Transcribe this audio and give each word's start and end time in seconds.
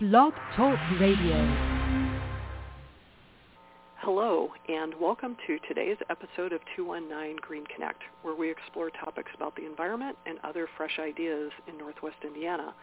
Blog 0.00 0.32
Talk 0.56 0.76
Radio. 0.98 1.36
Hello, 3.98 4.48
and 4.68 4.92
welcome 5.00 5.36
to 5.46 5.56
today's 5.68 5.98
episode 6.10 6.52
of 6.52 6.60
219 6.74 7.36
Green 7.40 7.64
Connect, 7.72 8.02
where 8.22 8.34
we 8.34 8.50
explore 8.50 8.90
topics 8.90 9.30
about 9.36 9.54
the 9.54 9.64
environment 9.64 10.18
and 10.26 10.40
other 10.42 10.66
fresh 10.76 10.98
ideas 10.98 11.52
in 11.68 11.78
Northwest 11.78 12.16
Indiana. 12.24 12.74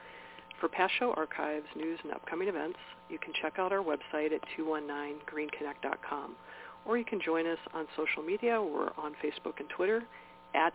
For 0.62 0.70
past 0.70 0.94
show 1.00 1.14
archives, 1.18 1.66
news, 1.76 2.00
and 2.06 2.14
upcoming 2.14 2.48
events, 2.48 2.80
you 3.10 3.20
can 3.20 3.34
check 3.42 3.60
out 3.60 3.74
our 3.74 3.84
website 3.84 4.32
at 4.32 4.40
219greenconnect.com, 4.58 6.36
or 6.86 6.98
you 6.98 7.04
can 7.04 7.20
join 7.20 7.46
us 7.46 7.60
on 7.74 7.88
social 7.98 8.24
media. 8.24 8.64
We're 8.64 8.92
on 8.98 9.16
Facebook 9.22 9.60
and 9.60 9.68
Twitter 9.76 10.04
at 10.56 10.74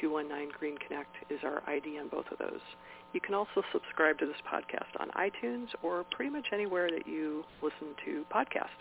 219 0.00 0.52
Green 0.58 0.78
Connect 0.78 1.14
is 1.30 1.40
our 1.44 1.62
ID 1.68 1.98
on 1.98 2.08
both 2.08 2.26
of 2.32 2.38
those. 2.38 2.60
You 3.12 3.20
can 3.20 3.34
also 3.34 3.62
subscribe 3.72 4.18
to 4.18 4.26
this 4.26 4.40
podcast 4.50 4.98
on 4.98 5.10
iTunes 5.10 5.66
or 5.82 6.04
pretty 6.10 6.30
much 6.30 6.46
anywhere 6.52 6.88
that 6.90 7.06
you 7.06 7.44
listen 7.62 7.94
to 8.06 8.24
podcasts. 8.32 8.80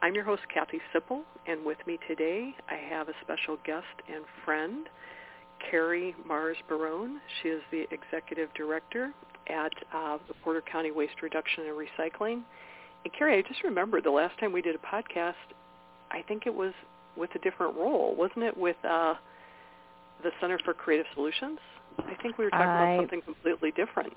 I'm 0.00 0.14
your 0.14 0.24
host, 0.24 0.42
Kathy 0.52 0.80
Sipple, 0.94 1.22
and 1.46 1.64
with 1.64 1.78
me 1.86 1.98
today 2.06 2.54
I 2.70 2.74
have 2.74 3.08
a 3.08 3.12
special 3.22 3.56
guest 3.64 3.86
and 4.12 4.24
friend, 4.44 4.86
Carrie 5.70 6.14
Mars 6.26 6.56
Barone. 6.68 7.20
She 7.42 7.48
is 7.48 7.62
the 7.72 7.86
Executive 7.90 8.48
Director 8.54 9.12
at 9.48 9.72
uh, 9.92 10.18
the 10.28 10.34
Porter 10.44 10.62
County 10.70 10.92
Waste 10.92 11.20
Reduction 11.22 11.64
and 11.64 11.74
Recycling. 11.74 12.42
And 13.04 13.12
Carrie, 13.18 13.38
I 13.38 13.42
just 13.42 13.64
remembered 13.64 14.04
the 14.04 14.10
last 14.10 14.38
time 14.38 14.52
we 14.52 14.62
did 14.62 14.76
a 14.76 14.78
podcast, 14.78 15.34
I 16.10 16.22
think 16.22 16.46
it 16.46 16.54
was 16.54 16.74
with 17.16 17.30
a 17.34 17.38
different 17.40 17.76
role, 17.76 18.14
wasn't 18.16 18.44
it? 18.44 18.56
With 18.56 18.76
uh, 18.88 19.14
the 20.22 20.30
Center 20.40 20.58
for 20.64 20.74
Creative 20.74 21.06
Solutions. 21.14 21.58
I 21.98 22.14
think 22.22 22.38
we 22.38 22.44
were 22.44 22.50
talking 22.50 22.66
I, 22.66 22.92
about 22.92 23.00
something 23.02 23.22
completely 23.22 23.72
different. 23.72 24.12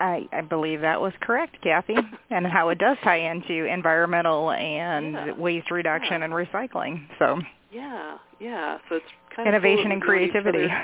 I, 0.00 0.28
I 0.32 0.42
believe 0.42 0.80
that 0.82 1.00
was 1.00 1.12
correct, 1.20 1.56
Kathy, 1.62 1.96
and 2.30 2.46
how 2.46 2.68
it 2.68 2.78
does 2.78 2.96
tie 3.02 3.16
into 3.30 3.64
environmental 3.64 4.52
and 4.52 5.12
Yeah. 5.12 5.32
waste 5.32 5.70
reduction 5.70 6.20
Yeah. 6.20 6.24
and 6.26 6.32
recycling. 6.32 7.06
So 7.18 7.40
Yeah, 7.72 8.18
yeah. 8.38 8.78
So 8.88 8.96
it's 8.96 9.06
kind 9.34 9.48
innovation 9.48 9.92
and 9.92 10.02
cool 10.02 10.12
that 10.12 10.20
we 10.20 10.20
know 10.20 10.26
each 10.26 10.32
creativity. 10.32 10.74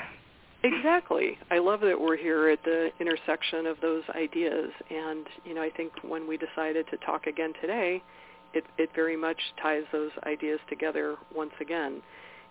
Exactly. 0.63 1.37
I 1.51 1.59
love 1.59 1.81
that 1.81 1.99
we're 1.99 2.17
here 2.17 2.49
at 2.49 2.63
the 2.63 2.89
intersection 2.99 3.67
of 3.67 3.79
those 3.81 4.03
ideas. 4.15 4.71
And, 4.89 5.27
you 5.45 5.53
know, 5.53 5.61
I 5.61 5.69
think 5.69 5.91
when 6.03 6.27
we 6.27 6.37
decided 6.37 6.87
to 6.89 6.97
talk 6.97 7.27
again 7.27 7.53
today, 7.61 8.01
it, 8.53 8.63
it 8.77 8.89
very 8.95 9.15
much 9.15 9.37
ties 9.61 9.83
those 9.91 10.11
ideas 10.25 10.59
together 10.67 11.15
once 11.35 11.51
again. 11.61 12.01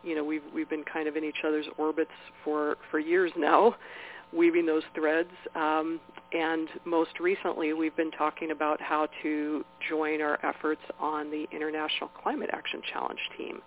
You 0.04 0.16
know, 0.16 0.24
we've, 0.24 0.42
we've 0.54 0.68
been 0.68 0.84
kind 0.84 1.08
of 1.08 1.16
in 1.16 1.24
each 1.24 1.44
other's 1.46 1.66
orbits 1.78 2.10
for, 2.44 2.76
for 2.90 2.98
years 2.98 3.32
now, 3.36 3.76
weaving 4.32 4.66
those 4.66 4.82
threads. 4.94 5.30
Um, 5.54 6.00
and 6.32 6.68
most 6.84 7.20
recently, 7.20 7.72
we've 7.72 7.96
been 7.96 8.10
talking 8.10 8.50
about 8.50 8.80
how 8.80 9.08
to 9.22 9.64
join 9.88 10.20
our 10.20 10.44
efforts 10.44 10.82
on 10.98 11.30
the 11.30 11.46
International 11.52 12.10
Climate 12.22 12.50
Action 12.52 12.80
Challenge 12.92 13.20
team 13.38 13.60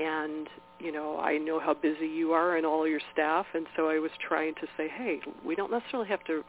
and 0.00 0.48
you 0.80 0.90
know 0.90 1.18
I 1.20 1.38
know 1.38 1.60
how 1.60 1.74
busy 1.74 2.06
you 2.06 2.32
are 2.32 2.56
and 2.56 2.66
all 2.66 2.88
your 2.88 3.00
staff 3.12 3.46
and 3.54 3.66
so 3.76 3.88
I 3.88 3.98
was 3.98 4.10
trying 4.26 4.54
to 4.54 4.66
say 4.76 4.88
hey 4.88 5.20
we 5.44 5.54
don't 5.54 5.70
necessarily 5.70 6.08
have 6.08 6.24
to 6.24 6.42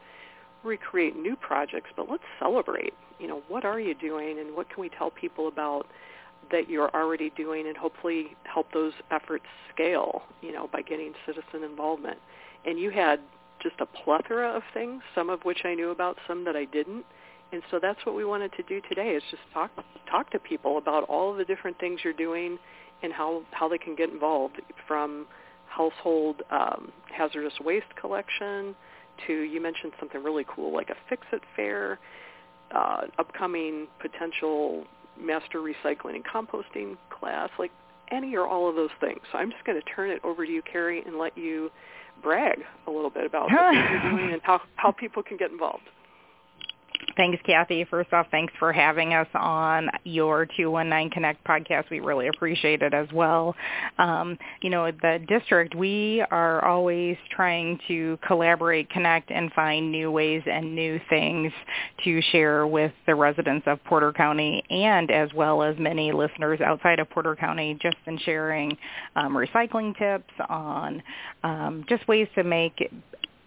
recreate 0.63 1.15
new 1.17 1.35
projects 1.35 1.89
but 1.95 2.09
let's 2.09 2.23
celebrate 2.39 2.93
you 3.19 3.27
know 3.27 3.41
what 3.49 3.65
are 3.65 3.79
you 3.79 3.93
doing 3.93 4.39
and 4.39 4.55
what 4.55 4.69
can 4.69 4.81
we 4.81 4.89
tell 4.89 5.11
people 5.11 5.47
about 5.47 5.85
that 6.51 6.69
you're 6.69 6.89
already 6.95 7.31
doing 7.35 7.67
and 7.67 7.77
hopefully 7.77 8.35
help 8.43 8.71
those 8.73 8.93
efforts 9.11 9.45
scale 9.73 10.23
you 10.41 10.51
know 10.51 10.69
by 10.71 10.81
getting 10.81 11.13
citizen 11.25 11.63
involvement. 11.63 12.17
And 12.65 12.79
you 12.79 12.91
had 12.91 13.19
just 13.61 13.75
a 13.79 13.85
plethora 13.85 14.49
of 14.49 14.63
things 14.73 15.01
some 15.13 15.29
of 15.29 15.41
which 15.43 15.59
I 15.65 15.75
knew 15.75 15.91
about 15.91 16.17
some 16.27 16.45
that 16.45 16.55
I 16.55 16.65
didn't. 16.65 17.05
And 17.51 17.61
so 17.69 17.79
that's 17.81 17.99
what 18.05 18.15
we 18.15 18.23
wanted 18.23 18.53
to 18.53 18.63
do 18.63 18.81
today 18.87 19.09
is 19.09 19.23
just 19.29 19.43
talk 19.53 19.71
talk 20.09 20.29
to 20.31 20.39
people 20.39 20.77
about 20.77 21.03
all 21.03 21.35
the 21.35 21.45
different 21.45 21.79
things 21.79 21.99
you're 22.03 22.13
doing 22.13 22.57
and 23.03 23.11
how 23.13 23.43
how 23.51 23.67
they 23.67 23.77
can 23.77 23.95
get 23.95 24.09
involved 24.09 24.61
from 24.87 25.25
household 25.67 26.41
um, 26.51 26.91
hazardous 27.11 27.53
waste 27.63 27.93
collection 27.99 28.75
to 29.27 29.33
you 29.33 29.61
mentioned 29.61 29.91
something 29.99 30.23
really 30.23 30.45
cool 30.47 30.73
like 30.73 30.89
a 30.89 30.95
fix 31.09 31.25
it 31.31 31.41
fair 31.55 31.99
uh, 32.73 33.01
upcoming 33.19 33.87
potential 33.99 34.85
master 35.21 35.59
recycling 35.59 36.15
and 36.15 36.25
composting 36.25 36.97
class 37.09 37.49
like 37.59 37.71
any 38.11 38.35
or 38.35 38.45
all 38.47 38.69
of 38.69 38.75
those 38.75 38.89
things. 38.99 39.19
So 39.31 39.37
i'm 39.37 39.51
just 39.51 39.63
going 39.65 39.79
to 39.79 39.87
turn 39.89 40.09
it 40.09 40.19
over 40.23 40.45
to 40.45 40.51
you 40.51 40.61
carrie 40.61 41.03
and 41.05 41.17
let 41.17 41.37
you 41.37 41.71
brag 42.21 42.59
a 42.87 42.91
little 42.91 43.09
bit 43.09 43.25
about 43.25 43.49
what 43.51 43.73
you're 43.73 44.01
doing 44.11 44.33
and 44.33 44.41
how 44.43 44.61
how 44.75 44.91
people 44.91 45.23
can 45.23 45.37
get 45.37 45.51
involved 45.51 45.83
Thanks, 47.17 47.41
Kathy. 47.45 47.85
First 47.85 48.13
off, 48.13 48.27
thanks 48.31 48.53
for 48.59 48.71
having 48.71 49.13
us 49.13 49.27
on 49.33 49.89
your 50.03 50.45
219 50.45 51.11
Connect 51.11 51.43
podcast. 51.43 51.89
We 51.89 51.99
really 51.99 52.27
appreciate 52.27 52.81
it 52.81 52.93
as 52.93 53.07
well. 53.13 53.55
Um, 53.97 54.37
you 54.61 54.69
know, 54.69 54.89
the 54.91 55.19
district, 55.27 55.75
we 55.75 56.23
are 56.31 56.63
always 56.63 57.17
trying 57.29 57.79
to 57.87 58.17
collaborate, 58.25 58.89
connect, 58.89 59.31
and 59.31 59.51
find 59.53 59.91
new 59.91 60.11
ways 60.11 60.43
and 60.45 60.75
new 60.75 60.99
things 61.09 61.51
to 62.03 62.21
share 62.31 62.65
with 62.65 62.91
the 63.05 63.15
residents 63.15 63.67
of 63.67 63.83
Porter 63.83 64.13
County 64.13 64.63
and 64.69 65.11
as 65.11 65.29
well 65.33 65.63
as 65.63 65.77
many 65.77 66.11
listeners 66.11 66.61
outside 66.61 66.99
of 66.99 67.09
Porter 67.09 67.35
County 67.35 67.77
just 67.81 67.97
in 68.05 68.17
sharing 68.19 68.77
um, 69.15 69.33
recycling 69.33 69.97
tips 69.97 70.33
on 70.49 71.03
um, 71.43 71.85
just 71.89 72.07
ways 72.07 72.27
to 72.35 72.43
make 72.43 72.89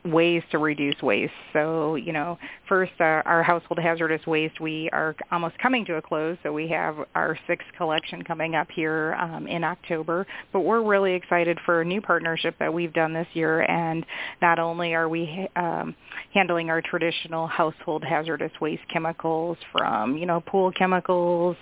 ways 0.05 0.43
to 0.51 0.59
reduce 0.59 1.01
waste. 1.03 1.33
So, 1.53 1.95
you 1.95 2.13
know, 2.13 2.39
first 2.69 2.93
uh, 3.01 3.23
our 3.25 3.43
household 3.43 3.79
hazardous 3.79 4.27
waste, 4.27 4.61
we 4.61 4.91
are 4.93 5.17
almost 5.33 5.57
coming 5.59 5.85
to 5.87 5.95
a 5.95 6.03
close. 6.03 6.37
So 6.43 6.53
we 6.53 6.69
have 6.69 6.97
our 7.15 7.39
sixth 7.47 7.69
collection 7.77 8.23
coming 8.23 8.55
up 8.55 8.69
here 8.71 9.17
um, 9.19 9.47
in 9.47 9.65
October. 9.65 10.27
But 10.53 10.61
we're 10.61 10.83
really 10.83 11.15
excited 11.15 11.59
for 11.65 11.81
a 11.81 11.85
new 11.85 12.03
partnership 12.03 12.55
that 12.59 12.73
we've 12.73 12.93
done 12.93 13.15
this 13.15 13.29
year. 13.33 13.63
And 13.63 14.05
not 14.43 14.59
only 14.59 14.95
are 14.95 15.09
we 15.09 15.49
um, 15.57 15.95
handling 16.35 16.69
our 16.69 16.83
traditional 16.83 17.47
household 17.47 18.05
hazardous 18.05 18.53
waste 18.61 18.87
chemicals 18.93 19.57
from, 19.73 20.19
you 20.19 20.27
know, 20.27 20.41
pool 20.41 20.71
chemicals, 20.73 21.57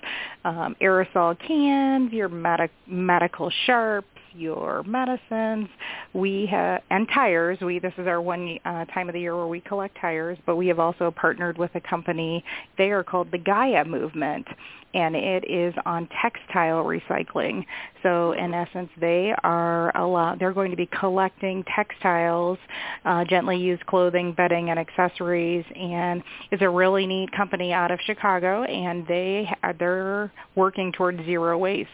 um, 0.45 0.75
aerosol 0.81 1.39
cans, 1.47 2.13
your 2.13 2.29
medic- 2.29 2.73
medical 2.87 3.51
sharps, 3.67 4.09
your 4.35 4.83
medicines. 4.85 5.69
We 6.13 6.47
have 6.51 6.83
and 6.91 7.09
tires. 7.13 7.59
We 7.61 7.79
this 7.79 7.93
is 7.99 8.07
our 8.07 8.21
one 8.21 8.59
uh, 8.65 8.85
time 8.87 9.09
of 9.09 9.13
the 9.15 9.21
year 9.21 9.37
where 9.37 9.47
we 9.47 9.61
collect 9.61 9.97
tires, 10.01 10.39
but 10.47 10.57
we 10.57 10.69
have 10.69 10.79
also 10.79 11.11
partnered 11.11 11.59
with 11.59 11.71
a 11.75 11.81
company. 11.81 12.45
They 12.79 12.91
are 12.91 13.05
called 13.05 13.31
the 13.31 13.39
Gaia 13.39 13.85
Movement, 13.85 14.47
and 14.95 15.17
it 15.17 15.45
is 15.49 15.75
on 15.87 16.09
textile 16.21 16.85
recycling. 16.85 17.65
So 18.03 18.33
in 18.33 18.53
essence, 18.53 18.91
they 19.01 19.33
are 19.43 19.97
allow, 19.97 20.35
They're 20.35 20.53
going 20.53 20.71
to 20.71 20.77
be 20.77 20.89
collecting 20.99 21.65
textiles, 21.75 22.59
uh, 23.05 23.25
gently 23.25 23.59
used 23.59 23.85
clothing, 23.87 24.33
bedding, 24.33 24.71
and 24.71 24.79
accessories, 24.79 25.65
and 25.75 26.23
it's 26.51 26.63
a 26.63 26.69
really 26.69 27.07
neat 27.07 27.31
company 27.33 27.73
out 27.73 27.91
of 27.91 28.01
Chicago, 28.05 28.65
and 28.65 29.07
they 29.07 29.49
they're 29.79 30.33
working 30.55 30.93
towards 30.93 31.25
zero 31.25 31.57
waste. 31.59 31.91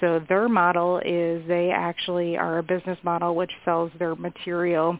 So 0.00 0.20
their 0.28 0.48
model 0.48 1.00
is 1.04 1.46
they 1.48 1.70
actually 1.70 2.36
are 2.36 2.58
a 2.58 2.62
business 2.62 2.98
model 3.02 3.34
which 3.34 3.50
sells 3.64 3.90
their 3.98 4.14
material 4.14 4.98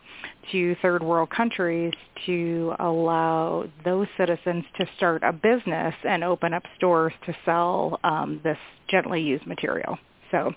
to 0.52 0.76
third 0.82 1.02
world 1.02 1.30
countries 1.30 1.92
to 2.26 2.74
allow 2.78 3.64
those 3.84 4.06
citizens 4.16 4.64
to 4.78 4.86
start 4.96 5.22
a 5.22 5.32
business 5.32 5.94
and 6.04 6.24
open 6.24 6.54
up 6.54 6.62
stores 6.76 7.12
to 7.26 7.36
sell 7.44 8.00
um, 8.04 8.40
this 8.44 8.58
gently 8.88 9.20
used 9.20 9.46
material. 9.46 9.98
So 10.30 10.52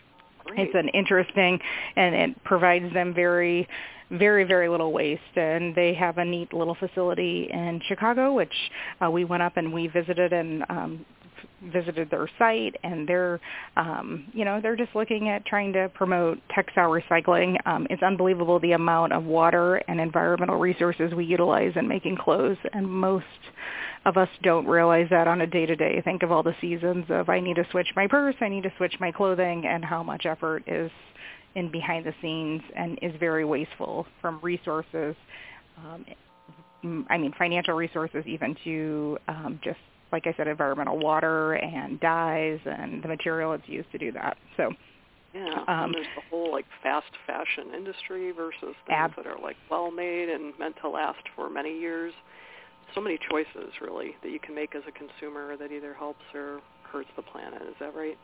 Great. 0.45 0.59
it's 0.67 0.75
an 0.75 0.89
interesting 0.89 1.59
and 1.95 2.15
it 2.15 2.43
provides 2.43 2.93
them 2.93 3.13
very 3.13 3.67
very 4.11 4.43
very 4.43 4.67
little 4.67 4.91
waste 4.91 5.21
and 5.35 5.75
they 5.75 5.93
have 5.93 6.17
a 6.17 6.25
neat 6.25 6.51
little 6.51 6.73
facility 6.73 7.47
in 7.51 7.79
chicago 7.87 8.33
which 8.33 8.53
uh, 9.03 9.09
we 9.09 9.23
went 9.23 9.43
up 9.43 9.55
and 9.55 9.71
we 9.71 9.87
visited 9.87 10.33
and 10.33 10.63
um, 10.69 11.05
visited 11.63 12.09
their 12.09 12.29
site 12.37 12.75
and 12.83 13.07
they're 13.07 13.39
um, 13.77 14.25
you 14.33 14.45
know 14.45 14.59
they're 14.61 14.75
just 14.75 14.95
looking 14.95 15.29
at 15.29 15.45
trying 15.45 15.73
to 15.73 15.89
promote 15.93 16.39
textile 16.53 16.89
recycling. 16.89 17.55
Um, 17.65 17.87
it's 17.89 18.03
unbelievable 18.03 18.59
the 18.59 18.73
amount 18.73 19.13
of 19.13 19.23
water 19.23 19.75
and 19.87 19.99
environmental 19.99 20.57
resources 20.57 21.13
we 21.13 21.25
utilize 21.25 21.73
in 21.75 21.87
making 21.87 22.17
clothes 22.17 22.57
and 22.73 22.87
most 22.87 23.25
of 24.05 24.17
us 24.17 24.29
don't 24.43 24.65
realize 24.65 25.07
that 25.09 25.27
on 25.27 25.41
a 25.41 25.47
day 25.47 25.65
to 25.65 25.75
day 25.75 26.01
think 26.03 26.23
of 26.23 26.31
all 26.31 26.41
the 26.41 26.55
seasons 26.61 27.05
of 27.09 27.27
i 27.27 27.39
need 27.39 27.55
to 27.57 27.67
switch 27.69 27.87
my 27.97 28.07
purse 28.07 28.35
i 28.39 28.47
need 28.47 28.63
to 28.63 28.71
switch 28.77 28.93
my 28.99 29.11
clothing 29.11 29.65
and 29.65 29.83
how 29.83 30.01
much 30.01 30.25
effort 30.25 30.63
is 30.67 30.89
in 31.55 31.69
behind 31.69 32.05
the 32.05 32.13
scenes 32.21 32.61
and 32.77 32.97
is 33.01 33.11
very 33.19 33.43
wasteful 33.43 34.07
from 34.21 34.39
resources 34.41 35.15
um, 35.77 36.05
I 37.09 37.17
mean 37.17 37.33
financial 37.37 37.73
resources 37.73 38.23
even 38.25 38.55
to 38.63 39.17
um, 39.27 39.59
just 39.63 39.79
like 40.11 40.25
I 40.27 40.33
said, 40.37 40.47
environmental 40.47 40.97
water 40.97 41.53
and 41.53 41.99
dyes 41.99 42.59
and 42.65 43.03
the 43.03 43.07
material 43.07 43.53
it's 43.53 43.67
used 43.67 43.91
to 43.91 43.97
do 43.97 44.11
that. 44.13 44.37
So 44.57 44.71
Yeah, 45.33 45.63
Um, 45.67 45.91
there's 45.93 46.07
the 46.15 46.21
whole 46.29 46.51
like 46.51 46.65
fast 46.81 47.11
fashion 47.27 47.73
industry 47.75 48.31
versus 48.31 48.75
things 48.87 48.89
Ab- 48.89 49.15
that 49.15 49.27
are 49.27 49.37
like 49.41 49.57
well 49.69 49.91
made 49.91 50.29
and 50.29 50.57
meant 50.57 50.75
to 50.81 50.89
last 50.89 51.21
for 51.35 51.49
many 51.49 51.77
years. 51.79 52.13
so 52.95 53.01
many 53.01 53.19
choices 53.29 53.71
really 53.81 54.15
that 54.23 54.31
you 54.31 54.39
can 54.39 54.55
make 54.55 54.73
as 54.75 54.81
a 54.87 54.91
consumer 54.91 55.55
that 55.55 55.71
either 55.71 55.93
helps 55.93 56.23
or 56.33 56.59
hurts 56.91 57.09
the 57.15 57.21
planet. 57.21 57.61
Is 57.61 57.75
that 57.79 57.93
right? 57.93 58.17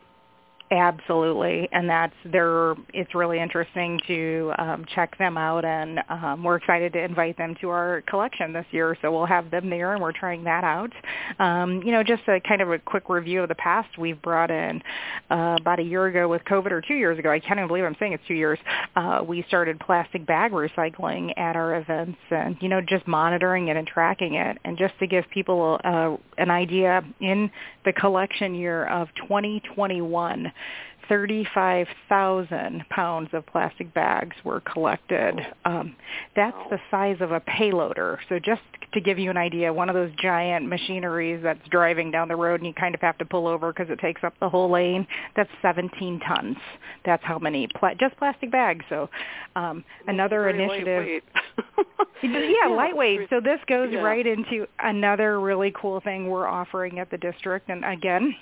Absolutely, 0.72 1.70
and 1.72 1.88
that's 1.88 2.16
there. 2.26 2.74
It's 2.92 3.14
really 3.14 3.40
interesting 3.40 4.02
to 4.08 4.52
um, 4.58 4.86
check 4.96 5.16
them 5.20 5.38
out, 5.38 5.64
and 5.64 6.00
um, 6.10 6.44
we're 6.44 6.56
excited 6.56 6.92
to 6.94 7.04
invite 7.04 7.38
them 7.38 7.56
to 7.62 7.70
our 7.70 8.02
collection 8.08 8.52
this 8.52 8.66
year. 8.72 8.98
So 9.00 9.12
we'll 9.12 9.28
have 9.28 9.52
them 9.52 9.70
there, 9.70 9.94
and 9.94 10.02
we're 10.02 10.12
trying 10.12 10.44
that 10.46 10.64
out. 10.64 10.92
Um, 11.38 11.84
you 11.84 11.92
know, 11.92 12.02
just 12.02 12.24
a 12.28 12.40
kind 12.40 12.62
of 12.62 12.72
a 12.72 12.80
quick 12.80 13.10
review 13.10 13.44
of 13.44 13.50
the 13.50 13.56
past. 13.56 13.96
We've 14.00 14.20
brought 14.20 14.50
in 14.50 14.82
uh, 15.30 15.58
about 15.62 15.80
a 15.80 15.84
year 15.84 16.08
ago 16.08 16.28
with 16.28 16.44
COVID, 16.46 16.72
or 16.72 16.82
two 16.82 16.96
years 16.96 17.20
ago. 17.20 17.30
I 17.30 17.40
can't 17.40 17.60
even 17.60 17.68
believe 17.68 17.84
I'm 17.84 17.96
saying 18.00 18.14
it's 18.14 18.28
two 18.28 18.34
years. 18.34 18.58
Uh, 18.96 19.24
we 19.24 19.44
started 19.48 19.80
plastic 19.80 20.26
bag 20.26 20.52
recycling 20.52 21.32
at 21.38 21.56
our 21.56 21.76
events, 21.76 22.18
and 22.32 22.58
you 22.60 22.70
know, 22.70 22.82
just 22.82 23.08
monitoring 23.08 23.68
it 23.68 23.78
and 23.78 23.86
tracking 23.86 24.34
it, 24.34 24.58
and 24.66 24.80
just 24.80 24.98
to 24.98 25.06
give 25.06 25.26
people 25.30 25.80
uh, 25.84 26.18
an 26.40 26.50
idea 26.50 27.04
in 27.20 27.52
the 27.86 27.94
collection 27.94 28.56
year 28.56 28.88
of 28.88 29.10
2021. 29.28 30.52
35,000 31.10 32.86
pounds 32.90 33.30
of 33.34 33.46
plastic 33.46 33.94
bags 33.94 34.36
were 34.44 34.62
collected. 34.62 35.40
Um, 35.64 35.96
that's 36.36 36.58
the 36.70 36.80
size 36.90 37.18
of 37.20 37.32
a 37.32 37.42
payloader. 37.42 38.18
So 38.30 38.40
just 38.40 38.62
to 38.94 39.02
give 39.02 39.20
you 39.20 39.30
an 39.30 39.38
idea, 39.38 39.72
one 39.72 39.90
of 39.90 39.96
those 39.96 40.12
giant 40.22 40.68
machineries 40.68 41.42
that's 41.44 41.68
driving 41.70 42.12
down 42.12 42.28
the 42.28 42.36
road 42.36 42.62
and 42.62 42.68
you 42.68 42.74
kind 42.74 42.96
of 42.96 43.02
have 43.02 43.18
to 43.20 43.26
pull 43.26 43.48
over 43.48 43.72
because 43.72 43.90
it 43.92 44.00
takes 44.00 44.24
up 44.24 44.34
the 44.40 44.50
whole 44.50 44.72
lane, 44.72 45.06
that's 45.36 45.50
17 45.62 46.20
tons. 46.22 46.58
That's 47.06 47.24
how 47.24 47.40
many, 47.40 47.68
pla- 47.80 47.94
just 48.00 48.18
plastic 48.18 48.52
bags. 48.52 48.86
So 48.90 49.10
um, 49.56 49.84
another 50.08 50.50
initiative. 50.50 51.22
yeah, 52.24 52.40
yeah, 52.64 52.70
lightweight. 52.70 53.30
So 53.30 53.40
this 53.42 53.60
goes 53.68 53.90
yeah. 53.92 54.00
right 54.00 54.26
into 54.26 54.66
another 54.80 55.40
really 55.40 55.74
cool 55.80 56.00
thing 56.02 56.30
we're 56.30 56.48
offering 56.48 57.00
at 57.00 57.12
the 57.12 57.18
district. 57.18 57.70
And 57.70 57.84
again, 57.86 58.36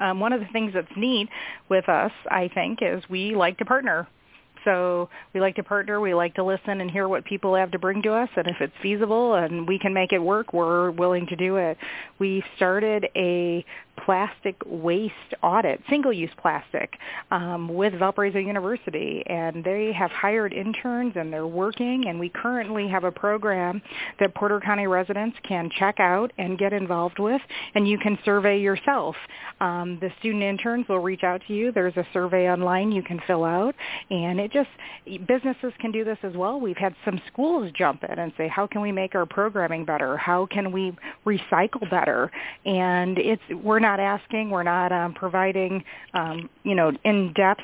um, 0.00 0.20
one 0.20 0.32
of 0.32 0.40
the 0.40 0.46
things 0.52 0.72
that's 0.74 0.88
neat 0.96 1.28
with 1.68 1.88
us, 1.88 2.12
I 2.30 2.50
think, 2.54 2.80
is 2.82 3.02
we 3.08 3.34
like 3.34 3.58
to 3.58 3.64
partner. 3.64 4.08
So 4.64 5.08
we 5.32 5.40
like 5.40 5.56
to 5.56 5.62
partner. 5.62 6.00
We 6.00 6.14
like 6.14 6.34
to 6.34 6.44
listen 6.44 6.80
and 6.80 6.90
hear 6.90 7.08
what 7.08 7.24
people 7.24 7.54
have 7.54 7.70
to 7.70 7.78
bring 7.78 8.02
to 8.02 8.12
us, 8.12 8.28
and 8.36 8.46
if 8.48 8.56
it's 8.60 8.72
feasible 8.82 9.34
and 9.34 9.66
we 9.66 9.78
can 9.78 9.94
make 9.94 10.12
it 10.12 10.18
work, 10.18 10.52
we're 10.52 10.90
willing 10.90 11.26
to 11.28 11.36
do 11.36 11.56
it. 11.56 11.78
We 12.18 12.42
started 12.56 13.06
a 13.16 13.64
plastic 14.04 14.56
waste 14.66 15.14
audit, 15.42 15.80
single-use 15.88 16.30
plastic, 16.40 16.96
um, 17.30 17.68
with 17.74 17.92
Valparaiso 17.98 18.38
University, 18.38 19.22
and 19.26 19.64
they 19.64 19.92
have 19.92 20.10
hired 20.10 20.52
interns 20.52 21.14
and 21.16 21.32
they're 21.32 21.46
working. 21.46 22.04
And 22.08 22.18
we 22.20 22.28
currently 22.28 22.88
have 22.88 23.04
a 23.04 23.12
program 23.12 23.82
that 24.20 24.34
Porter 24.34 24.60
County 24.60 24.86
residents 24.86 25.36
can 25.46 25.70
check 25.78 26.00
out 26.00 26.32
and 26.38 26.58
get 26.58 26.72
involved 26.72 27.18
with, 27.18 27.40
and 27.74 27.88
you 27.88 27.98
can 27.98 28.18
survey 28.24 28.60
yourself. 28.60 29.16
Um, 29.60 29.98
the 30.00 30.10
student 30.20 30.42
interns 30.42 30.86
will 30.88 31.00
reach 31.00 31.24
out 31.24 31.42
to 31.48 31.54
you. 31.54 31.72
There's 31.72 31.96
a 31.96 32.06
survey 32.12 32.50
online 32.50 32.92
you 32.92 33.02
can 33.02 33.20
fill 33.26 33.44
out, 33.44 33.74
and 34.10 34.38
it 34.38 34.52
just 34.52 34.70
businesses 35.26 35.72
can 35.80 35.90
do 35.90 36.04
this 36.04 36.18
as 36.22 36.34
well. 36.34 36.60
We've 36.60 36.76
had 36.76 36.94
some 37.04 37.20
schools 37.32 37.72
jump 37.76 38.04
in 38.04 38.18
and 38.18 38.32
say, 38.36 38.48
how 38.48 38.66
can 38.66 38.80
we 38.80 38.92
make 38.92 39.14
our 39.14 39.26
programming 39.26 39.84
better? 39.84 40.16
How 40.16 40.46
can 40.46 40.72
we 40.72 40.96
recycle 41.26 41.88
better? 41.90 42.30
And 42.64 43.18
it's 43.18 43.42
we're 43.62 43.78
not 43.80 43.87
asking, 43.98 44.50
we're 44.50 44.62
not 44.62 44.92
um, 44.92 45.14
providing, 45.14 45.82
um, 46.14 46.50
you 46.62 46.74
know, 46.74 46.92
in-depth 47.04 47.62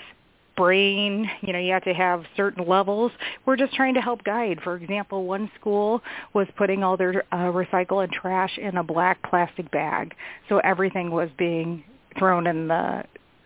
brain, 0.57 1.29
you 1.43 1.53
know, 1.53 1.59
you 1.59 1.73
have 1.73 1.85
to 1.85 1.93
have 1.93 2.25
certain 2.37 2.67
levels. 2.67 3.13
We're 3.45 3.57
just 3.57 3.75
trying 3.75 3.95
to 3.95 4.01
help 4.01 4.23
guide. 4.25 4.61
For 4.63 4.77
example, 4.77 5.25
one 5.27 5.51
school 5.59 6.01
was 6.33 6.47
putting 6.57 6.83
all 6.83 6.97
their 6.97 7.25
uh, 7.33 7.53
recycle 7.53 8.03
and 8.03 8.13
trash 8.13 8.57
in 8.59 8.77
a 8.77 8.85
black 8.85 9.23
plastic 9.29 9.71
bag. 9.71 10.15
So 10.49 10.59
everything 10.59 11.11
was 11.11 11.29
being 11.37 11.85
thrown 12.19 12.47
in 12.47 12.69
the 12.69 13.05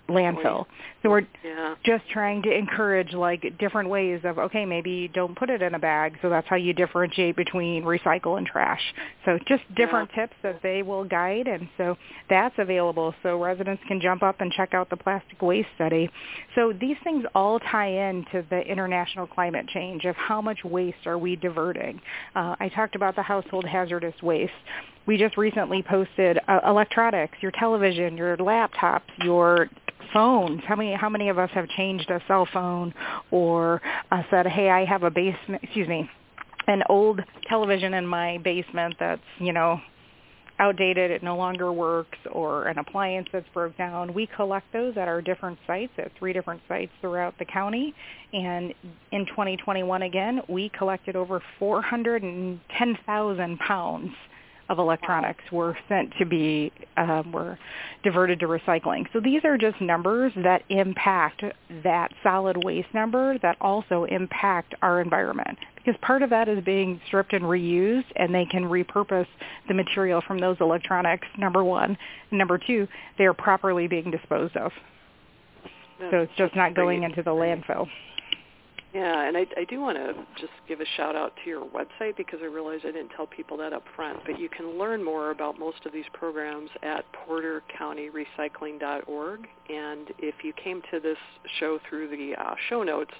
landfill. 0.08 0.66
So 1.02 1.10
we're 1.10 1.26
yeah. 1.44 1.74
just 1.84 2.04
trying 2.10 2.42
to 2.42 2.52
encourage 2.52 3.12
like 3.12 3.58
different 3.58 3.88
ways 3.88 4.20
of 4.24 4.38
okay, 4.38 4.64
maybe 4.64 5.10
don't 5.12 5.36
put 5.38 5.50
it 5.50 5.62
in 5.62 5.74
a 5.74 5.78
bag. 5.78 6.18
So 6.22 6.28
that's 6.28 6.46
how 6.48 6.56
you 6.56 6.72
differentiate 6.72 7.36
between 7.36 7.84
recycle 7.84 8.38
and 8.38 8.46
trash. 8.46 8.80
So 9.24 9.38
just 9.46 9.62
different 9.76 10.10
yeah. 10.14 10.22
tips 10.22 10.36
that 10.42 10.60
they 10.62 10.82
will 10.82 11.04
guide 11.04 11.46
and 11.46 11.68
so 11.76 11.96
that's 12.28 12.54
available 12.58 13.14
so 13.22 13.40
residents 13.40 13.82
can 13.86 14.00
jump 14.00 14.22
up 14.22 14.40
and 14.40 14.50
check 14.52 14.74
out 14.74 14.90
the 14.90 14.96
plastic 14.96 15.40
waste 15.42 15.68
study. 15.74 16.10
So 16.54 16.72
these 16.72 16.96
things 17.04 17.24
all 17.34 17.60
tie 17.60 18.08
into 18.08 18.44
the 18.50 18.60
international 18.60 19.26
climate 19.26 19.66
change 19.68 20.04
of 20.04 20.16
how 20.16 20.40
much 20.40 20.64
waste 20.64 21.06
are 21.06 21.18
we 21.18 21.36
diverting. 21.36 22.00
Uh, 22.34 22.56
I 22.58 22.70
talked 22.74 22.96
about 22.96 23.14
the 23.14 23.22
household 23.22 23.64
hazardous 23.64 24.20
waste 24.22 24.52
we 25.08 25.16
just 25.16 25.36
recently 25.38 25.82
posted 25.82 26.38
uh, 26.46 26.60
electronics, 26.66 27.38
your 27.40 27.50
television, 27.52 28.16
your 28.16 28.36
laptops, 28.36 29.08
your 29.24 29.68
phones. 30.12 30.60
How 30.68 30.76
many 30.76 30.94
how 30.94 31.08
many 31.08 31.30
of 31.30 31.38
us 31.38 31.50
have 31.54 31.66
changed 31.70 32.10
a 32.10 32.20
cell 32.28 32.46
phone 32.52 32.92
or 33.30 33.80
uh, 34.12 34.22
said, 34.30 34.46
"Hey, 34.46 34.68
I 34.68 34.84
have 34.84 35.02
a 35.02 35.10
basement, 35.10 35.64
excuse 35.64 35.88
me, 35.88 36.08
an 36.68 36.82
old 36.90 37.20
television 37.48 37.94
in 37.94 38.06
my 38.06 38.36
basement 38.44 38.96
that's, 39.00 39.22
you 39.38 39.54
know, 39.54 39.80
outdated, 40.58 41.10
it 41.10 41.22
no 41.22 41.36
longer 41.36 41.72
works, 41.72 42.18
or 42.30 42.66
an 42.66 42.78
appliance 42.78 43.28
that's 43.32 43.48
broke 43.54 43.78
down. 43.78 44.12
We 44.12 44.28
collect 44.36 44.70
those 44.74 44.98
at 44.98 45.08
our 45.08 45.22
different 45.22 45.58
sites, 45.66 45.92
at 45.96 46.12
three 46.18 46.34
different 46.34 46.60
sites 46.68 46.92
throughout 47.00 47.38
the 47.38 47.46
county. 47.46 47.94
And 48.34 48.74
in 49.12 49.24
2021 49.26 50.02
again, 50.02 50.42
we 50.48 50.70
collected 50.76 51.16
over 51.16 51.40
410,000 51.58 53.58
pounds 53.58 54.12
of 54.68 54.78
electronics 54.78 55.42
were 55.50 55.76
sent 55.88 56.12
to 56.18 56.26
be 56.26 56.72
um, 56.96 57.32
were 57.32 57.58
diverted 58.02 58.40
to 58.40 58.46
recycling. 58.46 59.06
So 59.12 59.20
these 59.20 59.44
are 59.44 59.56
just 59.56 59.80
numbers 59.80 60.32
that 60.36 60.62
impact 60.68 61.42
that 61.82 62.12
solid 62.22 62.62
waste 62.64 62.92
number 62.92 63.38
that 63.38 63.56
also 63.60 64.04
impact 64.04 64.74
our 64.82 65.00
environment. 65.00 65.58
Because 65.76 65.98
part 66.02 66.22
of 66.22 66.30
that 66.30 66.48
is 66.48 66.62
being 66.64 67.00
stripped 67.06 67.32
and 67.32 67.44
reused 67.44 68.04
and 68.16 68.34
they 68.34 68.44
can 68.44 68.64
repurpose 68.64 69.26
the 69.68 69.74
material 69.74 70.22
from 70.26 70.38
those 70.38 70.56
electronics 70.60 71.26
number 71.38 71.64
one. 71.64 71.96
Number 72.30 72.58
two 72.58 72.86
they 73.16 73.24
are 73.24 73.34
properly 73.34 73.88
being 73.88 74.10
disposed 74.10 74.56
of. 74.56 74.72
So 76.10 76.18
it's 76.18 76.32
just 76.36 76.54
not 76.54 76.74
going 76.74 77.02
into 77.02 77.22
the 77.22 77.30
landfill 77.30 77.88
yeah, 78.94 79.28
and 79.28 79.36
I, 79.36 79.46
I 79.56 79.64
do 79.64 79.80
want 79.80 79.98
to 79.98 80.14
just 80.40 80.52
give 80.66 80.80
a 80.80 80.86
shout 80.96 81.14
out 81.14 81.34
to 81.44 81.50
your 81.50 81.66
website 81.66 82.16
because 82.16 82.38
I 82.42 82.46
realized 82.46 82.86
I 82.86 82.92
didn't 82.92 83.10
tell 83.10 83.26
people 83.26 83.58
that 83.58 83.74
up 83.74 83.84
front. 83.94 84.20
But 84.24 84.40
you 84.40 84.48
can 84.48 84.78
learn 84.78 85.04
more 85.04 85.30
about 85.30 85.58
most 85.58 85.84
of 85.84 85.92
these 85.92 86.06
programs 86.14 86.70
at 86.82 87.04
portercountyrecycling.org. 87.28 89.40
And 89.68 90.08
if 90.18 90.36
you 90.42 90.54
came 90.54 90.80
to 90.90 91.00
this 91.00 91.18
show 91.60 91.78
through 91.88 92.08
the 92.08 92.34
uh, 92.40 92.54
show 92.70 92.82
notes, 92.82 93.12